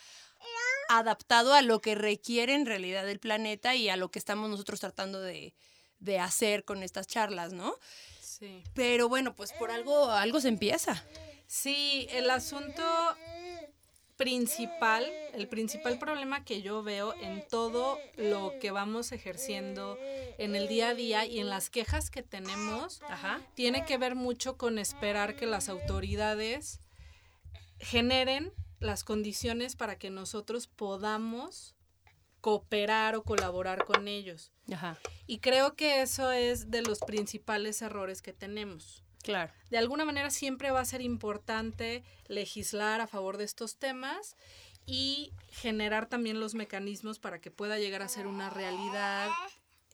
adaptado 0.90 1.54
a 1.54 1.62
lo 1.62 1.80
que 1.80 1.94
requiere 1.94 2.54
en 2.54 2.66
realidad 2.66 3.08
el 3.08 3.18
planeta 3.18 3.74
y 3.74 3.88
a 3.88 3.96
lo 3.96 4.10
que 4.10 4.18
estamos 4.18 4.50
nosotros 4.50 4.78
tratando 4.78 5.22
de, 5.22 5.54
de 6.00 6.18
hacer 6.18 6.66
con 6.66 6.82
estas 6.82 7.06
charlas, 7.06 7.54
¿no? 7.54 7.76
Sí. 8.20 8.62
Pero 8.74 9.08
bueno, 9.08 9.34
pues 9.34 9.52
por 9.54 9.70
algo, 9.70 10.10
algo 10.10 10.38
se 10.38 10.48
empieza. 10.48 11.02
Sí, 11.46 12.06
el 12.10 12.28
asunto 12.28 12.82
principal, 14.24 15.04
el 15.34 15.48
principal 15.48 15.98
problema 15.98 16.46
que 16.46 16.62
yo 16.62 16.82
veo 16.82 17.12
en 17.20 17.46
todo 17.46 17.98
lo 18.16 18.54
que 18.58 18.70
vamos 18.70 19.12
ejerciendo 19.12 19.98
en 20.38 20.56
el 20.56 20.66
día 20.66 20.88
a 20.88 20.94
día 20.94 21.26
y 21.26 21.40
en 21.40 21.50
las 21.50 21.68
quejas 21.68 22.08
que 22.08 22.22
tenemos, 22.22 23.02
tiene 23.54 23.84
que 23.84 23.98
ver 23.98 24.14
mucho 24.14 24.56
con 24.56 24.78
esperar 24.78 25.36
que 25.36 25.44
las 25.44 25.68
autoridades 25.68 26.80
generen 27.78 28.54
las 28.80 29.04
condiciones 29.04 29.76
para 29.76 29.98
que 29.98 30.08
nosotros 30.08 30.68
podamos 30.68 31.74
cooperar 32.40 33.16
o 33.16 33.24
colaborar 33.24 33.84
con 33.84 34.08
ellos. 34.08 34.52
Y 35.26 35.40
creo 35.40 35.76
que 35.76 36.00
eso 36.00 36.32
es 36.32 36.70
de 36.70 36.80
los 36.80 37.00
principales 37.00 37.82
errores 37.82 38.22
que 38.22 38.32
tenemos. 38.32 39.03
Claro. 39.24 39.50
De 39.70 39.78
alguna 39.78 40.04
manera 40.04 40.30
siempre 40.30 40.70
va 40.70 40.80
a 40.80 40.84
ser 40.84 41.00
importante 41.00 42.04
legislar 42.28 43.00
a 43.00 43.06
favor 43.06 43.38
de 43.38 43.44
estos 43.44 43.78
temas 43.78 44.36
y 44.86 45.32
generar 45.50 46.06
también 46.06 46.40
los 46.40 46.54
mecanismos 46.54 47.18
para 47.18 47.40
que 47.40 47.50
pueda 47.50 47.78
llegar 47.78 48.02
a 48.02 48.08
ser 48.08 48.26
una 48.26 48.50
realidad 48.50 49.30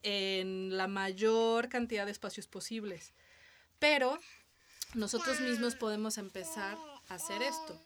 en 0.02 0.76
la 0.76 0.88
mayor 0.88 1.68
cantidad 1.68 2.06
de 2.06 2.12
espacios 2.12 2.48
posibles. 2.48 3.14
Pero 3.78 4.18
nosotros 4.94 5.40
mismos 5.40 5.76
podemos 5.76 6.18
empezar 6.18 6.76
a 7.08 7.14
hacer 7.14 7.40
esto. 7.40 7.80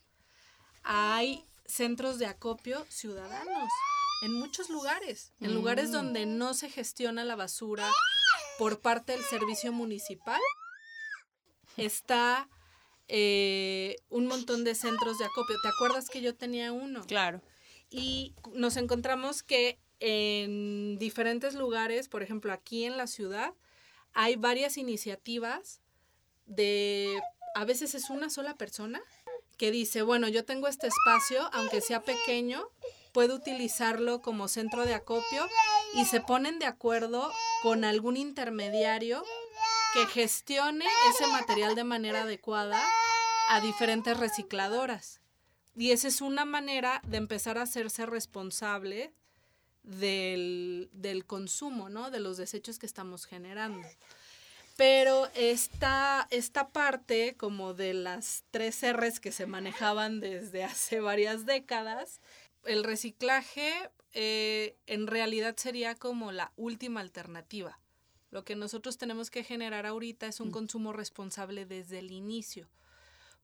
Hay 0.83 1.44
centros 1.66 2.18
de 2.18 2.26
acopio 2.26 2.87
ciudadanos 2.88 3.68
en 4.22 4.33
muchos 4.33 4.70
lugares, 4.70 5.33
en 5.40 5.54
lugares 5.54 5.90
mm. 5.90 5.92
donde 5.92 6.24
no 6.24 6.54
se 6.54 6.70
gestiona 6.70 7.24
la 7.24 7.37
basura 7.37 7.90
por 8.59 8.80
parte 8.80 9.12
del 9.12 9.22
servicio 9.24 9.72
municipal 9.72 10.40
está 11.76 12.48
eh, 13.08 13.96
un 14.08 14.26
montón 14.26 14.64
de 14.64 14.74
centros 14.74 15.18
de 15.18 15.24
acopio. 15.24 15.56
¿Te 15.62 15.68
acuerdas 15.68 16.08
que 16.08 16.20
yo 16.20 16.34
tenía 16.34 16.72
uno? 16.72 17.04
Claro. 17.06 17.42
Y 17.90 18.34
nos 18.52 18.76
encontramos 18.76 19.42
que 19.42 19.78
en 20.00 20.98
diferentes 20.98 21.54
lugares, 21.54 22.08
por 22.08 22.22
ejemplo, 22.22 22.52
aquí 22.52 22.84
en 22.84 22.96
la 22.96 23.06
ciudad, 23.06 23.54
hay 24.12 24.37
varias 24.37 24.76
iniciativas 24.76 25.80
de, 26.46 27.20
a 27.54 27.64
veces 27.64 27.94
es 27.94 28.10
una 28.10 28.30
sola 28.30 28.54
persona 28.54 29.02
que 29.56 29.70
dice, 29.70 30.02
bueno, 30.02 30.28
yo 30.28 30.44
tengo 30.44 30.66
este 30.68 30.88
espacio, 30.88 31.48
aunque 31.52 31.80
sea 31.80 32.02
pequeño, 32.02 32.68
puedo 33.12 33.37
utilizarlo 33.37 34.20
como 34.20 34.48
centro 34.48 34.84
de 34.84 34.94
acopio 34.94 35.46
y 35.94 36.04
se 36.04 36.20
ponen 36.20 36.58
de 36.58 36.66
acuerdo 36.66 37.30
con 37.62 37.84
algún 37.84 38.16
intermediario 38.16 39.22
que 39.94 40.07
gestione 40.07 40.85
ese 41.11 41.26
material 41.28 41.76
de 41.76 41.85
manera 41.85 42.22
adecuada 42.22 42.83
a 43.48 43.61
diferentes 43.61 44.18
recicladoras. 44.18 45.20
Y 45.76 45.92
esa 45.92 46.09
es 46.09 46.20
una 46.20 46.44
manera 46.44 47.00
de 47.07 47.16
empezar 47.16 47.59
a 47.59 47.62
hacerse 47.62 48.04
responsable 48.04 49.12
del, 49.85 50.90
consumo, 51.26 51.88
¿no? 51.88 52.11
De 52.11 52.18
los 52.18 52.37
desechos 52.37 52.78
que 52.78 52.87
estamos 52.87 53.24
generando. 53.24 53.87
Pero 54.76 55.28
esta, 55.37 56.26
esta 56.30 56.70
parte, 56.70 57.37
como 57.37 57.74
de 57.74 57.94
las 57.94 58.42
tres 58.50 58.83
R's 58.83 59.20
que 59.20 59.30
se 59.30 59.46
manejaban 59.46 60.18
desde 60.18 60.64
hace 60.64 60.98
varias 60.98 61.46
décadas, 61.46 62.20
el 62.64 62.83
reciclaje 62.83 63.72
eh, 64.12 64.76
en 64.87 65.07
realidad 65.07 65.54
sería 65.57 65.94
como 65.94 66.33
la 66.33 66.52
última 66.57 67.00
alternativa. 67.00 67.78
Lo 68.34 68.44
que 68.44 68.56
nosotros 68.56 68.98
tenemos 68.98 69.30
que 69.30 69.44
generar 69.44 69.86
ahorita 69.86 70.26
es 70.26 70.40
un 70.40 70.48
mm. 70.48 70.50
consumo 70.50 70.92
responsable 70.92 71.66
desde 71.66 72.00
el 72.00 72.10
inicio. 72.10 72.68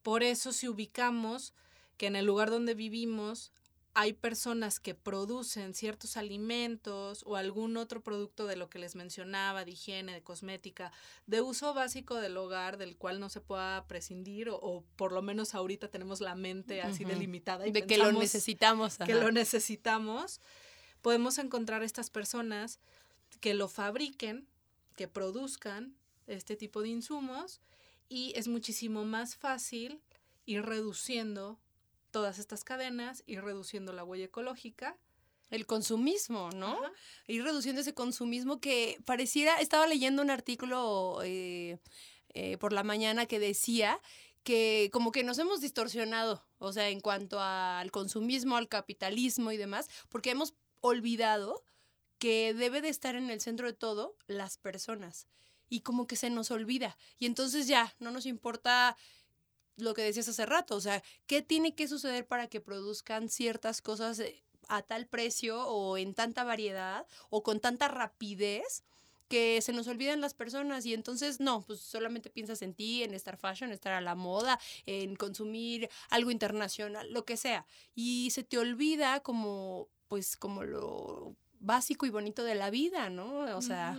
Por 0.03 0.24
eso 0.24 0.53
si 0.53 0.66
ubicamos 0.66 1.55
que 1.96 2.09
en 2.09 2.16
el 2.16 2.26
lugar 2.26 2.50
donde 2.50 2.74
vivimos 2.74 3.53
hay 3.94 4.14
personas 4.14 4.81
que 4.81 4.96
producen 4.96 5.74
ciertos 5.74 6.16
alimentos 6.16 7.22
o 7.24 7.37
algún 7.37 7.76
otro 7.76 8.03
producto 8.03 8.48
de 8.48 8.57
lo 8.57 8.68
que 8.68 8.81
les 8.81 8.96
mencionaba, 8.96 9.64
de 9.64 9.70
higiene, 9.70 10.12
de 10.12 10.22
cosmética, 10.22 10.90
de 11.29 11.40
uso 11.40 11.72
básico 11.72 12.16
del 12.16 12.37
hogar, 12.37 12.76
del 12.76 12.96
cual 12.96 13.20
no 13.20 13.29
se 13.29 13.40
pueda 13.40 13.87
prescindir, 13.87 14.48
o, 14.50 14.85
por 14.96 15.12
lo 15.12 15.22
menos 15.22 15.55
ahorita 15.55 15.87
tenemos 15.87 16.20
la 16.20 16.35
mente 16.35 16.83
así 16.83 17.05
delimitada 17.05 17.64
y 17.64 17.70
de 17.70 17.87
que 17.87 17.96
lo 17.96 18.11
necesitamos. 18.11 18.98
Que 18.98 19.14
lo 19.14 19.31
necesitamos, 19.31 20.40
podemos 21.00 21.38
encontrar 21.38 21.85
estas 21.85 22.11
personas 22.11 22.81
que 23.40 23.55
lo 23.55 23.68
fabriquen 23.68 24.48
que 24.96 25.09
produzcan 25.09 25.96
este 26.26 26.57
tipo 26.57 26.83
de 26.83 26.88
insumos 26.88 27.61
y 28.09 28.33
es 28.37 28.48
muchísimo 28.48 29.05
más 29.05 29.37
fácil 29.37 30.00
ir 30.46 30.62
reduciendo 30.62 31.59
todas 32.11 32.38
estas 32.38 32.64
cadenas, 32.64 33.22
ir 33.26 33.42
reduciendo 33.42 33.92
la 33.92 34.05
huella 34.05 34.24
ecológica. 34.24 34.96
El 35.50 35.66
consumismo, 35.66 36.50
¿no? 36.50 36.79
Ir 37.26 37.42
reduciendo 37.42 37.81
ese 37.81 37.92
consumismo 37.92 38.61
que 38.61 39.00
pareciera, 39.05 39.61
estaba 39.61 39.88
leyendo 39.88 40.22
un 40.22 40.31
artículo 40.31 41.20
eh, 41.24 41.81
eh, 42.35 42.57
por 42.59 42.72
la 42.72 42.85
mañana 42.85 43.26
que 43.26 43.40
decía 43.40 44.00
que 44.44 44.90
como 44.92 45.11
que 45.12 45.24
nos 45.24 45.38
hemos 45.38 45.61
distorsionado, 45.61 46.44
o 46.59 46.72
sea, 46.72 46.88
en 46.88 47.00
cuanto 47.00 47.40
al 47.40 47.90
consumismo, 47.90 48.57
al 48.57 48.68
capitalismo 48.68 49.50
y 49.50 49.57
demás, 49.57 49.88
porque 50.09 50.31
hemos 50.31 50.55
olvidado 50.81 51.64
que 52.21 52.55
debe 52.55 52.83
de 52.83 52.91
estar 52.91 53.17
en 53.17 53.31
el 53.31 53.41
centro 53.41 53.67
de 53.67 53.73
todo 53.73 54.15
las 54.29 54.59
personas. 54.59 55.27
Y 55.69 55.81
como 55.81 56.07
que 56.07 56.17
se 56.17 56.31
nos 56.31 56.51
olvida. 56.51 56.97
Y 57.19 57.27
entonces 57.27 57.67
ya, 57.67 57.95
no 57.99 58.11
nos 58.11 58.27
importa 58.27 58.97
lo 59.77 59.95
que 59.95 60.03
decías 60.03 60.29
hace 60.29 60.45
rato, 60.45 60.77
o 60.77 60.81
sea, 60.81 61.03
¿qué 61.27 61.41
tiene 61.41 61.75
que 61.75 61.89
suceder 61.89 62.27
para 62.27 62.49
que 62.49 62.61
produzcan 62.61 63.31
ciertas 63.31 63.81
cosas 63.81 64.19
eh, 64.19 64.43
a 64.69 64.83
tal 64.83 65.07
precio 65.07 65.67
o 65.67 65.97
en 65.97 66.13
tanta 66.13 66.45
variedad 66.45 67.07
o 67.31 67.43
con 67.43 67.59
tanta 67.59 67.89
rapidez? 67.89 68.85
que 69.29 69.63
se 69.63 69.73
nos 69.73 69.87
olvidan 69.87 70.21
las 70.21 70.35
personas 70.35 70.85
y 70.87 70.93
entonces 70.93 71.39
no, 71.39 71.63
pues 71.63 71.79
solamente 71.79 72.31
piensas 72.31 72.63
en 72.63 72.75
ti, 72.75 73.05
en 73.05 73.15
estar 73.15 73.37
fashion, 73.37 73.71
estar 73.71 73.93
a 73.93 74.01
la 74.01 74.17
moda, 74.17 74.59
en 74.87 75.15
consumir 75.15 75.89
algo 76.09 76.33
internacional, 76.33 77.13
lo 77.13 77.25
que 77.25 77.37
sea. 77.37 77.65
Y 77.95 78.31
se 78.33 78.43
te 78.43 78.59
olvida 78.59 79.21
como, 79.21 79.89
pues 80.09 80.37
como 80.37 80.65
lo 80.65 81.37
básico 81.61 82.07
y 82.07 82.11
bonito 82.11 82.42
de 82.42 82.55
la 82.55 82.70
vida, 82.70 83.11
¿no? 83.11 83.57
O 83.57 83.62
sea... 83.62 83.99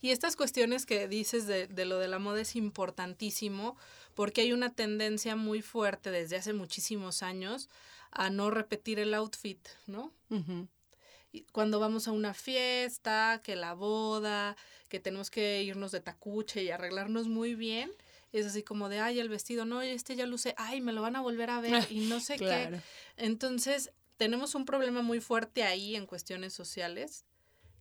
Y 0.00 0.10
estas 0.10 0.36
cuestiones 0.36 0.86
que 0.86 1.08
dices 1.08 1.46
de, 1.46 1.84
lo 1.84 1.98
de 1.98 2.08
la 2.08 2.18
moda 2.18 2.40
es 2.40 2.56
importantísimo 2.56 3.76
porque 4.14 4.42
hay 4.42 4.52
una 4.52 4.72
tendencia 4.74 5.36
muy 5.36 5.62
fuerte 5.62 6.10
desde 6.10 6.36
hace 6.36 6.52
muchísimos 6.52 7.22
años 7.22 7.68
a 8.10 8.30
no 8.30 8.50
repetir 8.50 8.98
el 8.98 9.14
outfit, 9.14 9.60
¿no? 9.86 10.12
Cuando 11.52 11.80
vamos 11.80 12.08
a 12.08 12.12
una 12.12 12.32
fiesta, 12.32 13.40
que 13.44 13.56
la 13.56 13.74
boda, 13.74 14.56
que 14.88 15.00
tenemos 15.00 15.30
que 15.30 15.62
irnos 15.62 15.92
de 15.92 16.00
tacuche 16.00 16.62
y 16.62 16.70
arreglarnos 16.70 17.28
muy 17.28 17.54
bien, 17.54 17.90
es 18.32 18.46
así 18.46 18.62
como 18.62 18.88
de, 18.88 19.00
ay, 19.00 19.20
el 19.20 19.28
vestido, 19.28 19.64
no, 19.64 19.82
este 19.82 20.16
ya 20.16 20.26
luce, 20.26 20.54
ay, 20.56 20.80
me 20.80 20.92
lo 20.92 21.02
van 21.02 21.16
a 21.16 21.20
volver 21.20 21.50
a 21.50 21.60
ver 21.60 21.86
y 21.90 22.06
no 22.06 22.20
sé 22.20 22.36
qué. 22.38 22.80
Entonces, 23.16 23.92
tenemos 24.16 24.54
un 24.54 24.64
problema 24.64 25.02
muy 25.02 25.20
fuerte 25.20 25.62
ahí 25.62 25.96
en 25.96 26.06
cuestiones 26.06 26.52
sociales, 26.52 27.24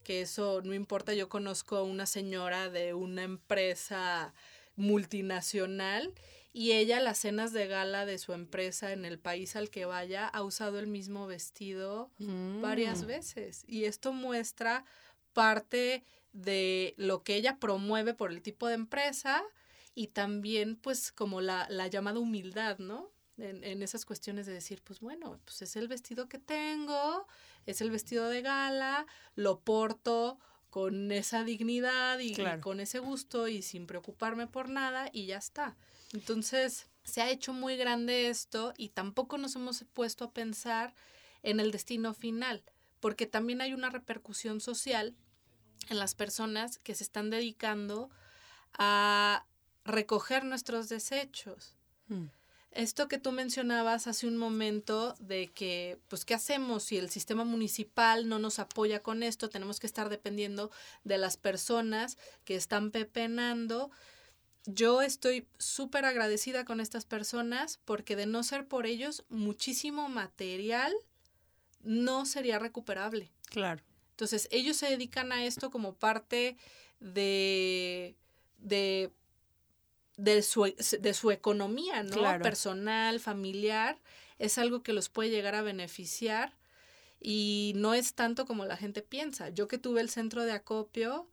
que 0.03 0.21
eso 0.21 0.61
no 0.63 0.73
importa. 0.73 1.13
Yo 1.13 1.29
conozco 1.29 1.77
a 1.77 1.83
una 1.83 2.05
señora 2.05 2.69
de 2.69 2.93
una 2.93 3.23
empresa 3.23 4.33
multinacional 4.75 6.13
y 6.53 6.71
ella 6.71 6.99
las 7.01 7.17
cenas 7.17 7.51
de 7.51 7.67
gala 7.67 8.05
de 8.05 8.17
su 8.17 8.33
empresa 8.33 8.93
en 8.93 9.03
el 9.03 9.19
país 9.19 9.55
al 9.55 9.69
que 9.69 9.85
vaya 9.85 10.27
ha 10.27 10.41
usado 10.41 10.79
el 10.79 10.87
mismo 10.87 11.27
vestido 11.27 12.11
varias 12.61 13.03
mm. 13.03 13.07
veces 13.07 13.65
y 13.67 13.85
esto 13.85 14.13
muestra 14.13 14.85
parte 15.33 16.03
de 16.33 16.93
lo 16.97 17.23
que 17.23 17.35
ella 17.35 17.57
promueve 17.59 18.13
por 18.13 18.31
el 18.31 18.41
tipo 18.41 18.67
de 18.67 18.75
empresa 18.75 19.43
y 19.95 20.07
también 20.07 20.75
pues 20.75 21.11
como 21.11 21.41
la, 21.41 21.67
la 21.69 21.87
llamada 21.87 22.19
humildad, 22.19 22.79
¿no? 22.79 23.11
En, 23.37 23.83
esas 23.83 24.05
cuestiones 24.05 24.45
de 24.45 24.53
decir, 24.53 24.81
pues 24.83 24.99
bueno, 24.99 25.39
pues 25.43 25.61
es 25.61 25.75
el 25.75 25.87
vestido 25.87 26.29
que 26.29 26.39
tengo, 26.39 27.27
es 27.65 27.81
el 27.81 27.91
vestido 27.91 28.29
de 28.29 28.41
gala, 28.41 29.05
lo 29.35 29.59
porto 29.59 30.39
con 30.69 31.11
esa 31.11 31.43
dignidad 31.43 32.19
y, 32.19 32.35
con 32.61 32.79
ese 32.79 32.99
gusto 32.99 33.47
y 33.47 33.61
sin 33.61 33.87
preocuparme 33.87 34.47
por 34.47 34.69
nada 34.69 35.09
y 35.11 35.25
ya 35.25 35.37
está. 35.37 35.75
Entonces, 36.13 36.87
se 37.03 37.21
ha 37.21 37.29
hecho 37.29 37.53
muy 37.53 37.77
grande 37.77 38.29
esto 38.29 38.73
y 38.77 38.89
tampoco 38.89 39.37
nos 39.37 39.55
hemos 39.55 39.83
puesto 39.93 40.25
a 40.25 40.31
pensar 40.31 40.93
en 41.43 41.59
el 41.59 41.71
destino 41.71 42.13
final, 42.13 42.63
porque 42.99 43.25
también 43.25 43.61
hay 43.61 43.73
una 43.73 43.89
repercusión 43.89 44.61
social 44.61 45.15
en 45.89 45.99
las 45.99 46.15
personas 46.15 46.79
que 46.79 46.95
se 46.95 47.03
están 47.03 47.29
dedicando 47.29 48.09
a 48.73 49.45
recoger 49.83 50.45
nuestros 50.45 50.89
desechos. 50.89 51.75
Mm 52.07 52.25
esto 52.75 53.07
que 53.07 53.17
tú 53.17 53.31
mencionabas 53.31 54.05
hace 54.07 54.27
un 54.27 54.37
momento 54.37 55.15
de 55.19 55.47
que, 55.47 55.97
pues, 56.09 56.25
¿qué 56.25 56.33
hacemos 56.33 56.83
si 56.83 56.97
el 56.97 57.09
sistema 57.09 57.43
municipal 57.43 58.27
no 58.27 58.37
nos 58.37 58.59
apoya 58.59 59.01
con 59.01 59.23
esto? 59.23 59.49
Tenemos 59.49 59.79
que 59.79 59.87
estar 59.87 60.09
dependiendo 60.09 60.71
de 61.03 61.17
las 61.17 61.37
personas 61.37 62.17
que 62.43 62.55
están 62.55 62.91
pepenando. 62.91 63.91
yo 64.67 65.01
estoy 65.03 65.47
súper 65.59 66.05
agradecida 66.05 66.65
con 66.65 66.79
estas 66.79 67.05
personas 67.05 67.79
porque 67.85 68.15
de 68.15 68.25
no 68.25 68.43
ser 68.43 68.67
por 68.67 68.87
ellos, 68.87 69.23
muchísimo 69.29 70.09
material 70.09 70.93
no 71.83 72.25
sería 72.25 72.59
recuperable. 72.59 73.31
Claro. 73.49 73.83
Entonces, 74.11 74.47
ellos 74.51 74.77
se 74.77 74.89
dedican 74.89 75.31
a 75.31 75.45
esto 75.45 75.69
como 75.69 75.93
parte 75.93 76.57
de, 76.99 78.15
de, 78.57 79.11
de, 80.17 80.41
su, 80.41 80.63
de 80.63 81.13
su 81.13 81.31
economía, 81.31 82.03
¿no? 82.03 82.21
Personal, 82.41 83.19
familiar. 83.19 83.99
Es 84.39 84.57
algo 84.57 84.83
que 84.83 84.93
los 84.93 85.09
puede 85.09 85.29
llegar 85.29 85.55
a 85.55 85.61
beneficiar 85.61 86.53
y 87.21 87.73
no 87.75 87.93
es 87.93 88.13
tanto 88.13 88.45
como 88.45 88.65
la 88.65 88.77
gente 88.77 89.01
piensa. 89.01 89.49
Yo 89.49 89.67
que 89.67 89.77
tuve 89.77 90.01
el 90.01 90.09
centro 90.09 90.43
de 90.43 90.51
acopio, 90.51 91.27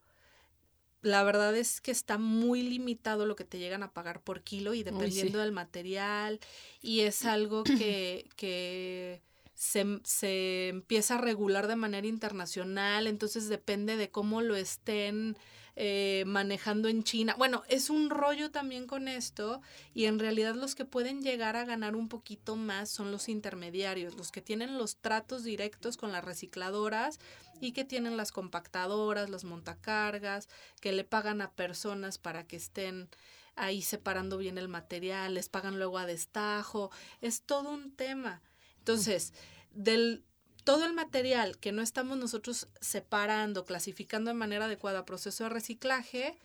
la 1.01 1.23
verdad 1.23 1.55
es 1.55 1.81
que 1.81 1.91
está 1.91 2.17
muy 2.17 2.63
limitado 2.63 3.25
lo 3.25 3.35
que 3.35 3.43
te 3.43 3.59
llegan 3.59 3.83
a 3.83 3.91
pagar 3.91 4.21
por 4.21 4.41
kilo 4.41 4.73
y 4.73 4.83
dependiendo 4.83 5.39
del 5.39 5.51
material 5.51 6.39
y 6.81 7.01
es 7.01 7.25
algo 7.25 7.63
que, 7.63 8.29
que 8.37 9.21
se, 9.63 10.01
se, 10.03 10.67
empieza 10.67 11.15
a 11.15 11.19
regular 11.19 11.67
de 11.67 11.77
manera 11.77 12.05
internacional, 12.05 13.07
entonces 13.07 13.47
depende 13.47 13.95
de 13.95 14.09
cómo 14.09 14.41
lo 14.41 14.57
estén 14.57 15.37
eh, 15.77 16.25
manejando 16.27 16.89
en 16.89 17.03
China. 17.03 17.33
Bueno, 17.37 17.63
es 17.69 17.89
un 17.89 18.09
rollo 18.09 18.51
también 18.51 18.87
con 18.87 19.07
esto 19.07 19.61
y 19.93 20.05
en 20.05 20.19
realidad 20.19 20.55
los 20.55 20.75
que 20.75 20.83
pueden 20.83 21.21
llegar 21.21 21.55
a 21.55 21.63
ganar 21.63 21.95
un 21.95 22.09
poquito 22.09 22.57
más 22.57 22.89
son 22.89 23.09
los 23.09 23.29
intermediarios, 23.29 24.15
los 24.15 24.33
que 24.33 24.41
tienen 24.41 24.77
los 24.77 24.97
tratos 24.97 25.45
directos 25.45 25.95
con 25.95 26.11
las 26.11 26.25
recicladoras 26.25 27.19
y 27.61 27.71
que 27.71 27.85
tienen 27.85 28.17
las 28.17 28.33
compactadoras, 28.33 29.29
los 29.29 29.45
montacargas, 29.45 30.49
que 30.81 30.91
le 30.91 31.05
pagan 31.05 31.41
a 31.41 31.51
personas 31.51 32.17
para 32.17 32.45
que 32.45 32.57
estén 32.57 33.07
ahí 33.55 33.81
separando 33.81 34.37
bien 34.37 34.57
el 34.57 34.67
material, 34.67 35.35
les 35.35 35.47
pagan 35.47 35.77
luego 35.77 35.97
a 35.97 36.05
destajo, 36.05 36.91
es 37.21 37.43
todo 37.43 37.71
un 37.71 37.95
tema. 37.95 38.41
Entonces, 38.83 39.33
del 39.73 40.23
todo 40.63 40.85
el 40.85 40.93
material 40.93 41.57
que 41.57 41.71
no 41.71 41.81
estamos 41.81 42.17
nosotros 42.17 42.67
separando, 42.79 43.65
clasificando 43.65 44.29
de 44.29 44.35
manera 44.35 44.65
adecuada, 44.65 45.05
proceso 45.05 45.43
de 45.43 45.49
reciclaje, 45.49 46.37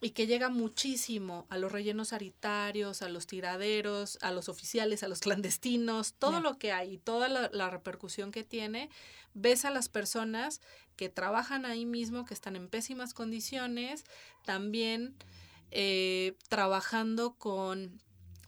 y 0.00 0.10
que 0.10 0.26
llega 0.26 0.48
muchísimo 0.48 1.46
a 1.48 1.58
los 1.58 1.72
rellenos 1.72 2.08
sanitarios, 2.08 3.02
a 3.02 3.08
los 3.08 3.26
tiraderos, 3.26 4.18
a 4.22 4.30
los 4.30 4.48
oficiales, 4.48 5.02
a 5.02 5.08
los 5.08 5.20
clandestinos, 5.20 6.14
todo 6.14 6.40
lo 6.40 6.58
que 6.58 6.72
hay 6.72 6.94
y 6.94 6.98
toda 6.98 7.28
la, 7.28 7.70
repercusión 7.70 8.30
que 8.30 8.44
tiene, 8.44 8.90
ves 9.34 9.64
a 9.64 9.70
las 9.70 9.88
personas 9.88 10.60
que 10.96 11.08
trabajan 11.08 11.64
ahí 11.64 11.84
mismo, 11.84 12.24
que 12.24 12.34
están 12.34 12.56
en 12.56 12.68
pésimas 12.68 13.12
condiciones, 13.12 14.04
también 14.44 15.16
eh, 15.70 16.36
trabajando 16.48 17.34
con 17.34 18.00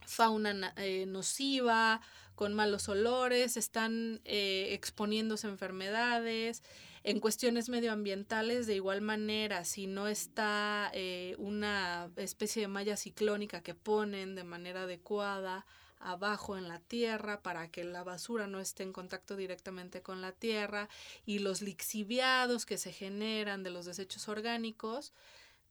fauna 0.06 0.72
eh, 0.76 1.06
nociva, 1.06 2.00
con 2.40 2.54
malos 2.54 2.88
olores, 2.88 3.58
están 3.58 4.22
eh, 4.24 4.68
exponiéndose 4.70 5.46
a 5.46 5.50
enfermedades. 5.50 6.62
En 7.04 7.20
cuestiones 7.20 7.68
medioambientales, 7.68 8.66
de 8.66 8.76
igual 8.76 9.02
manera, 9.02 9.66
si 9.66 9.86
no 9.86 10.08
está 10.08 10.90
eh, 10.94 11.34
una 11.36 12.10
especie 12.16 12.62
de 12.62 12.68
malla 12.68 12.96
ciclónica 12.96 13.62
que 13.62 13.74
ponen 13.74 14.36
de 14.36 14.44
manera 14.44 14.84
adecuada 14.84 15.66
abajo 15.98 16.56
en 16.56 16.66
la 16.66 16.80
tierra 16.80 17.42
para 17.42 17.70
que 17.70 17.84
la 17.84 18.04
basura 18.04 18.46
no 18.46 18.58
esté 18.58 18.84
en 18.84 18.94
contacto 18.94 19.36
directamente 19.36 20.00
con 20.00 20.22
la 20.22 20.32
tierra 20.32 20.88
y 21.26 21.40
los 21.40 21.60
lixiviados 21.60 22.64
que 22.64 22.78
se 22.78 22.90
generan 22.90 23.62
de 23.62 23.68
los 23.68 23.84
desechos 23.84 24.28
orgánicos, 24.28 25.12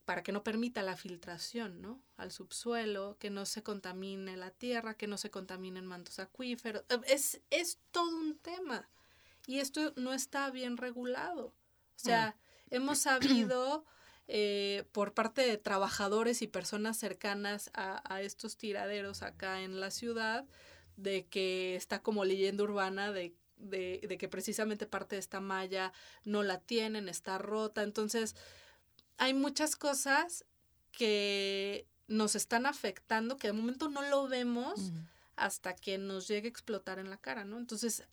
para 0.10 0.24
que 0.24 0.32
no 0.32 0.44
permita 0.44 0.82
la 0.82 0.98
filtración 0.98 1.84
¿no? 1.84 2.02
al 2.18 2.32
subsuelo, 2.32 3.18
que 3.20 3.30
no 3.30 3.46
se 3.46 3.62
contamine 3.62 4.38
la 4.38 4.50
tierra, 4.50 4.98
que 4.98 5.06
no 5.06 5.20
se 5.20 5.30
contaminen 5.30 5.86
mantos 5.86 6.18
acuíferos. 6.18 6.82
Eh, 6.90 7.00
es, 7.06 7.42
es 7.52 7.78
todo 7.92 8.18
un 8.18 8.36
tema 8.40 8.90
y 9.46 9.60
esto 9.60 9.94
no 9.98 10.12
está 10.12 10.50
bien 10.50 10.78
regulado. 10.78 11.54
O 11.96 12.00
sea, 12.00 12.36
hemos 12.72 12.98
sabido 13.04 13.86
eh, 14.28 14.84
por 14.94 15.14
parte 15.14 15.44
de 15.44 15.58
trabajadores 15.58 16.42
y 16.42 16.48
personas 16.48 16.98
cercanas 16.98 17.70
a, 17.76 18.02
a, 18.12 18.24
estos 18.24 18.58
tiraderos 18.58 19.22
acá 19.22 19.62
en 19.62 19.80
la 19.80 19.92
ciudad 19.92 20.48
de 20.98 21.28
que 21.28 21.76
está 21.76 22.02
como 22.02 22.26
leyenda 22.26 22.64
urbana 22.64 23.12
de, 23.12 23.36
de, 23.58 24.04
de 24.10 24.18
que 24.18 24.28
precisamente 24.28 24.88
parte 24.88 25.18
de 25.18 25.20
esta 25.20 25.40
malla 25.40 25.94
no 26.24 26.42
la 26.42 26.60
tienen, 26.60 27.10
está 27.10 27.38
rota. 27.38 27.84
Entonces, 27.84 28.36
hay 29.20 29.34
muchas 29.34 29.76
cosas 29.76 30.46
que 30.92 31.86
nos 32.08 32.36
están 32.36 32.66
afectando, 32.66 33.38
que 33.38 33.48
de 33.48 33.54
momento 33.54 33.90
no 33.90 34.02
lo 34.02 34.28
vemos 34.28 34.92
hasta 35.36 35.76
que 35.76 35.98
nos 35.98 36.28
llegue 36.28 36.48
a 36.48 36.50
explotar 36.50 37.00
en 37.00 37.10
la 37.10 37.18
cara, 37.18 37.46
¿no? 37.46 37.58
Entonces, 37.58 38.04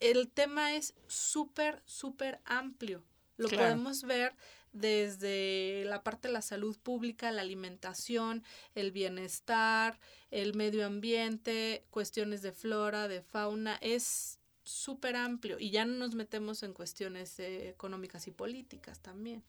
el 0.00 0.28
tema 0.28 0.74
es 0.74 0.94
súper, 1.06 1.82
súper 1.86 2.40
amplio. 2.44 3.02
Lo 3.36 3.48
podemos 3.48 4.02
ver 4.02 4.34
desde 4.72 5.84
la 5.86 6.02
parte 6.02 6.28
de 6.28 6.34
la 6.34 6.42
salud 6.42 6.76
pública, 6.78 7.30
la 7.30 7.42
alimentación, 7.42 8.44
el 8.74 8.92
bienestar, 8.92 9.98
el 10.30 10.54
medio 10.54 10.84
ambiente, 10.84 11.84
cuestiones 11.90 12.42
de 12.42 12.52
flora, 12.52 13.08
de 13.08 13.22
fauna, 13.22 13.78
es 13.80 14.38
súper 14.64 15.16
amplio 15.16 15.58
y 15.58 15.70
ya 15.70 15.84
no 15.86 15.94
nos 15.94 16.14
metemos 16.14 16.62
en 16.62 16.74
cuestiones 16.74 17.38
eh, 17.40 17.70
económicas 17.70 18.26
y 18.26 18.32
políticas 18.32 19.00
también. 19.00 19.42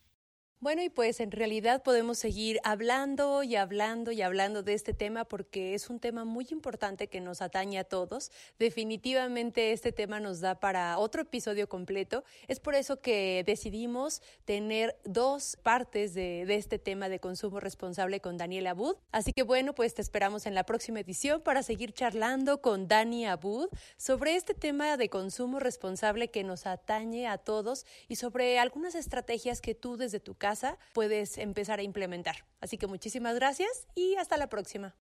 Bueno, 0.62 0.82
y 0.82 0.90
pues 0.90 1.20
en 1.20 1.30
realidad 1.30 1.82
podemos 1.82 2.18
seguir 2.18 2.60
hablando 2.64 3.42
y 3.42 3.56
hablando 3.56 4.12
y 4.12 4.20
hablando 4.20 4.62
de 4.62 4.74
este 4.74 4.92
tema 4.92 5.24
porque 5.24 5.72
es 5.72 5.88
un 5.88 6.00
tema 6.00 6.26
muy 6.26 6.46
importante 6.50 7.06
que 7.06 7.22
nos 7.22 7.40
atañe 7.40 7.78
a 7.78 7.84
todos. 7.84 8.30
Definitivamente 8.58 9.72
este 9.72 9.90
tema 9.90 10.20
nos 10.20 10.40
da 10.40 10.60
para 10.60 10.98
otro 10.98 11.22
episodio 11.22 11.66
completo. 11.66 12.24
Es 12.46 12.60
por 12.60 12.74
eso 12.74 13.00
que 13.00 13.42
decidimos 13.46 14.20
tener 14.44 15.00
dos 15.06 15.56
partes 15.62 16.12
de, 16.12 16.42
este 16.54 16.78
tema 16.78 17.08
de 17.08 17.20
consumo 17.20 17.58
responsable 17.58 18.20
con 18.20 18.36
Daniel 18.36 18.66
Abud. 18.66 18.96
Así 19.12 19.32
que 19.32 19.44
bueno, 19.44 19.74
pues 19.74 19.94
te 19.94 20.02
esperamos 20.02 20.44
en 20.44 20.54
la 20.54 20.64
próxima 20.64 21.00
edición 21.00 21.40
para 21.40 21.62
seguir 21.62 21.94
charlando 21.94 22.60
con 22.60 22.86
Dani 22.86 23.24
Abud 23.24 23.70
sobre 23.96 24.36
este 24.36 24.52
tema 24.52 24.98
de 24.98 25.08
consumo 25.08 25.58
responsable 25.58 26.28
que 26.28 26.44
nos 26.44 26.66
atañe 26.66 27.28
a 27.28 27.38
todos 27.38 27.86
y 28.08 28.16
sobre 28.16 28.58
algunas 28.58 28.94
estrategias 28.94 29.62
que 29.62 29.74
tú 29.74 29.96
desde 29.96 30.20
tu 30.20 30.34
casa 30.50 30.78
puedes 30.92 31.38
empezar 31.38 31.78
a 31.78 31.82
implementar. 31.82 32.36
Así 32.60 32.76
que 32.76 32.86
muchísimas 32.88 33.34
gracias 33.36 33.86
y 33.94 34.16
hasta 34.16 34.36
la 34.36 34.48
próxima. 34.48 34.96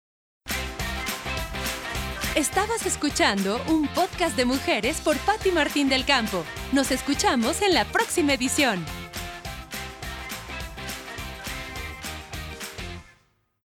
Estabas 2.34 2.84
escuchando 2.84 3.58
un 3.68 3.88
podcast 3.88 4.36
de 4.36 4.44
mujeres 4.44 5.00
por 5.00 5.16
Patti 5.18 5.52
Martín 5.52 5.88
del 5.88 6.04
Campo. 6.04 6.44
Nos 6.72 6.90
escuchamos 6.90 7.62
en 7.62 7.72
la 7.72 7.84
próxima 7.86 8.34
edición. 8.34 8.84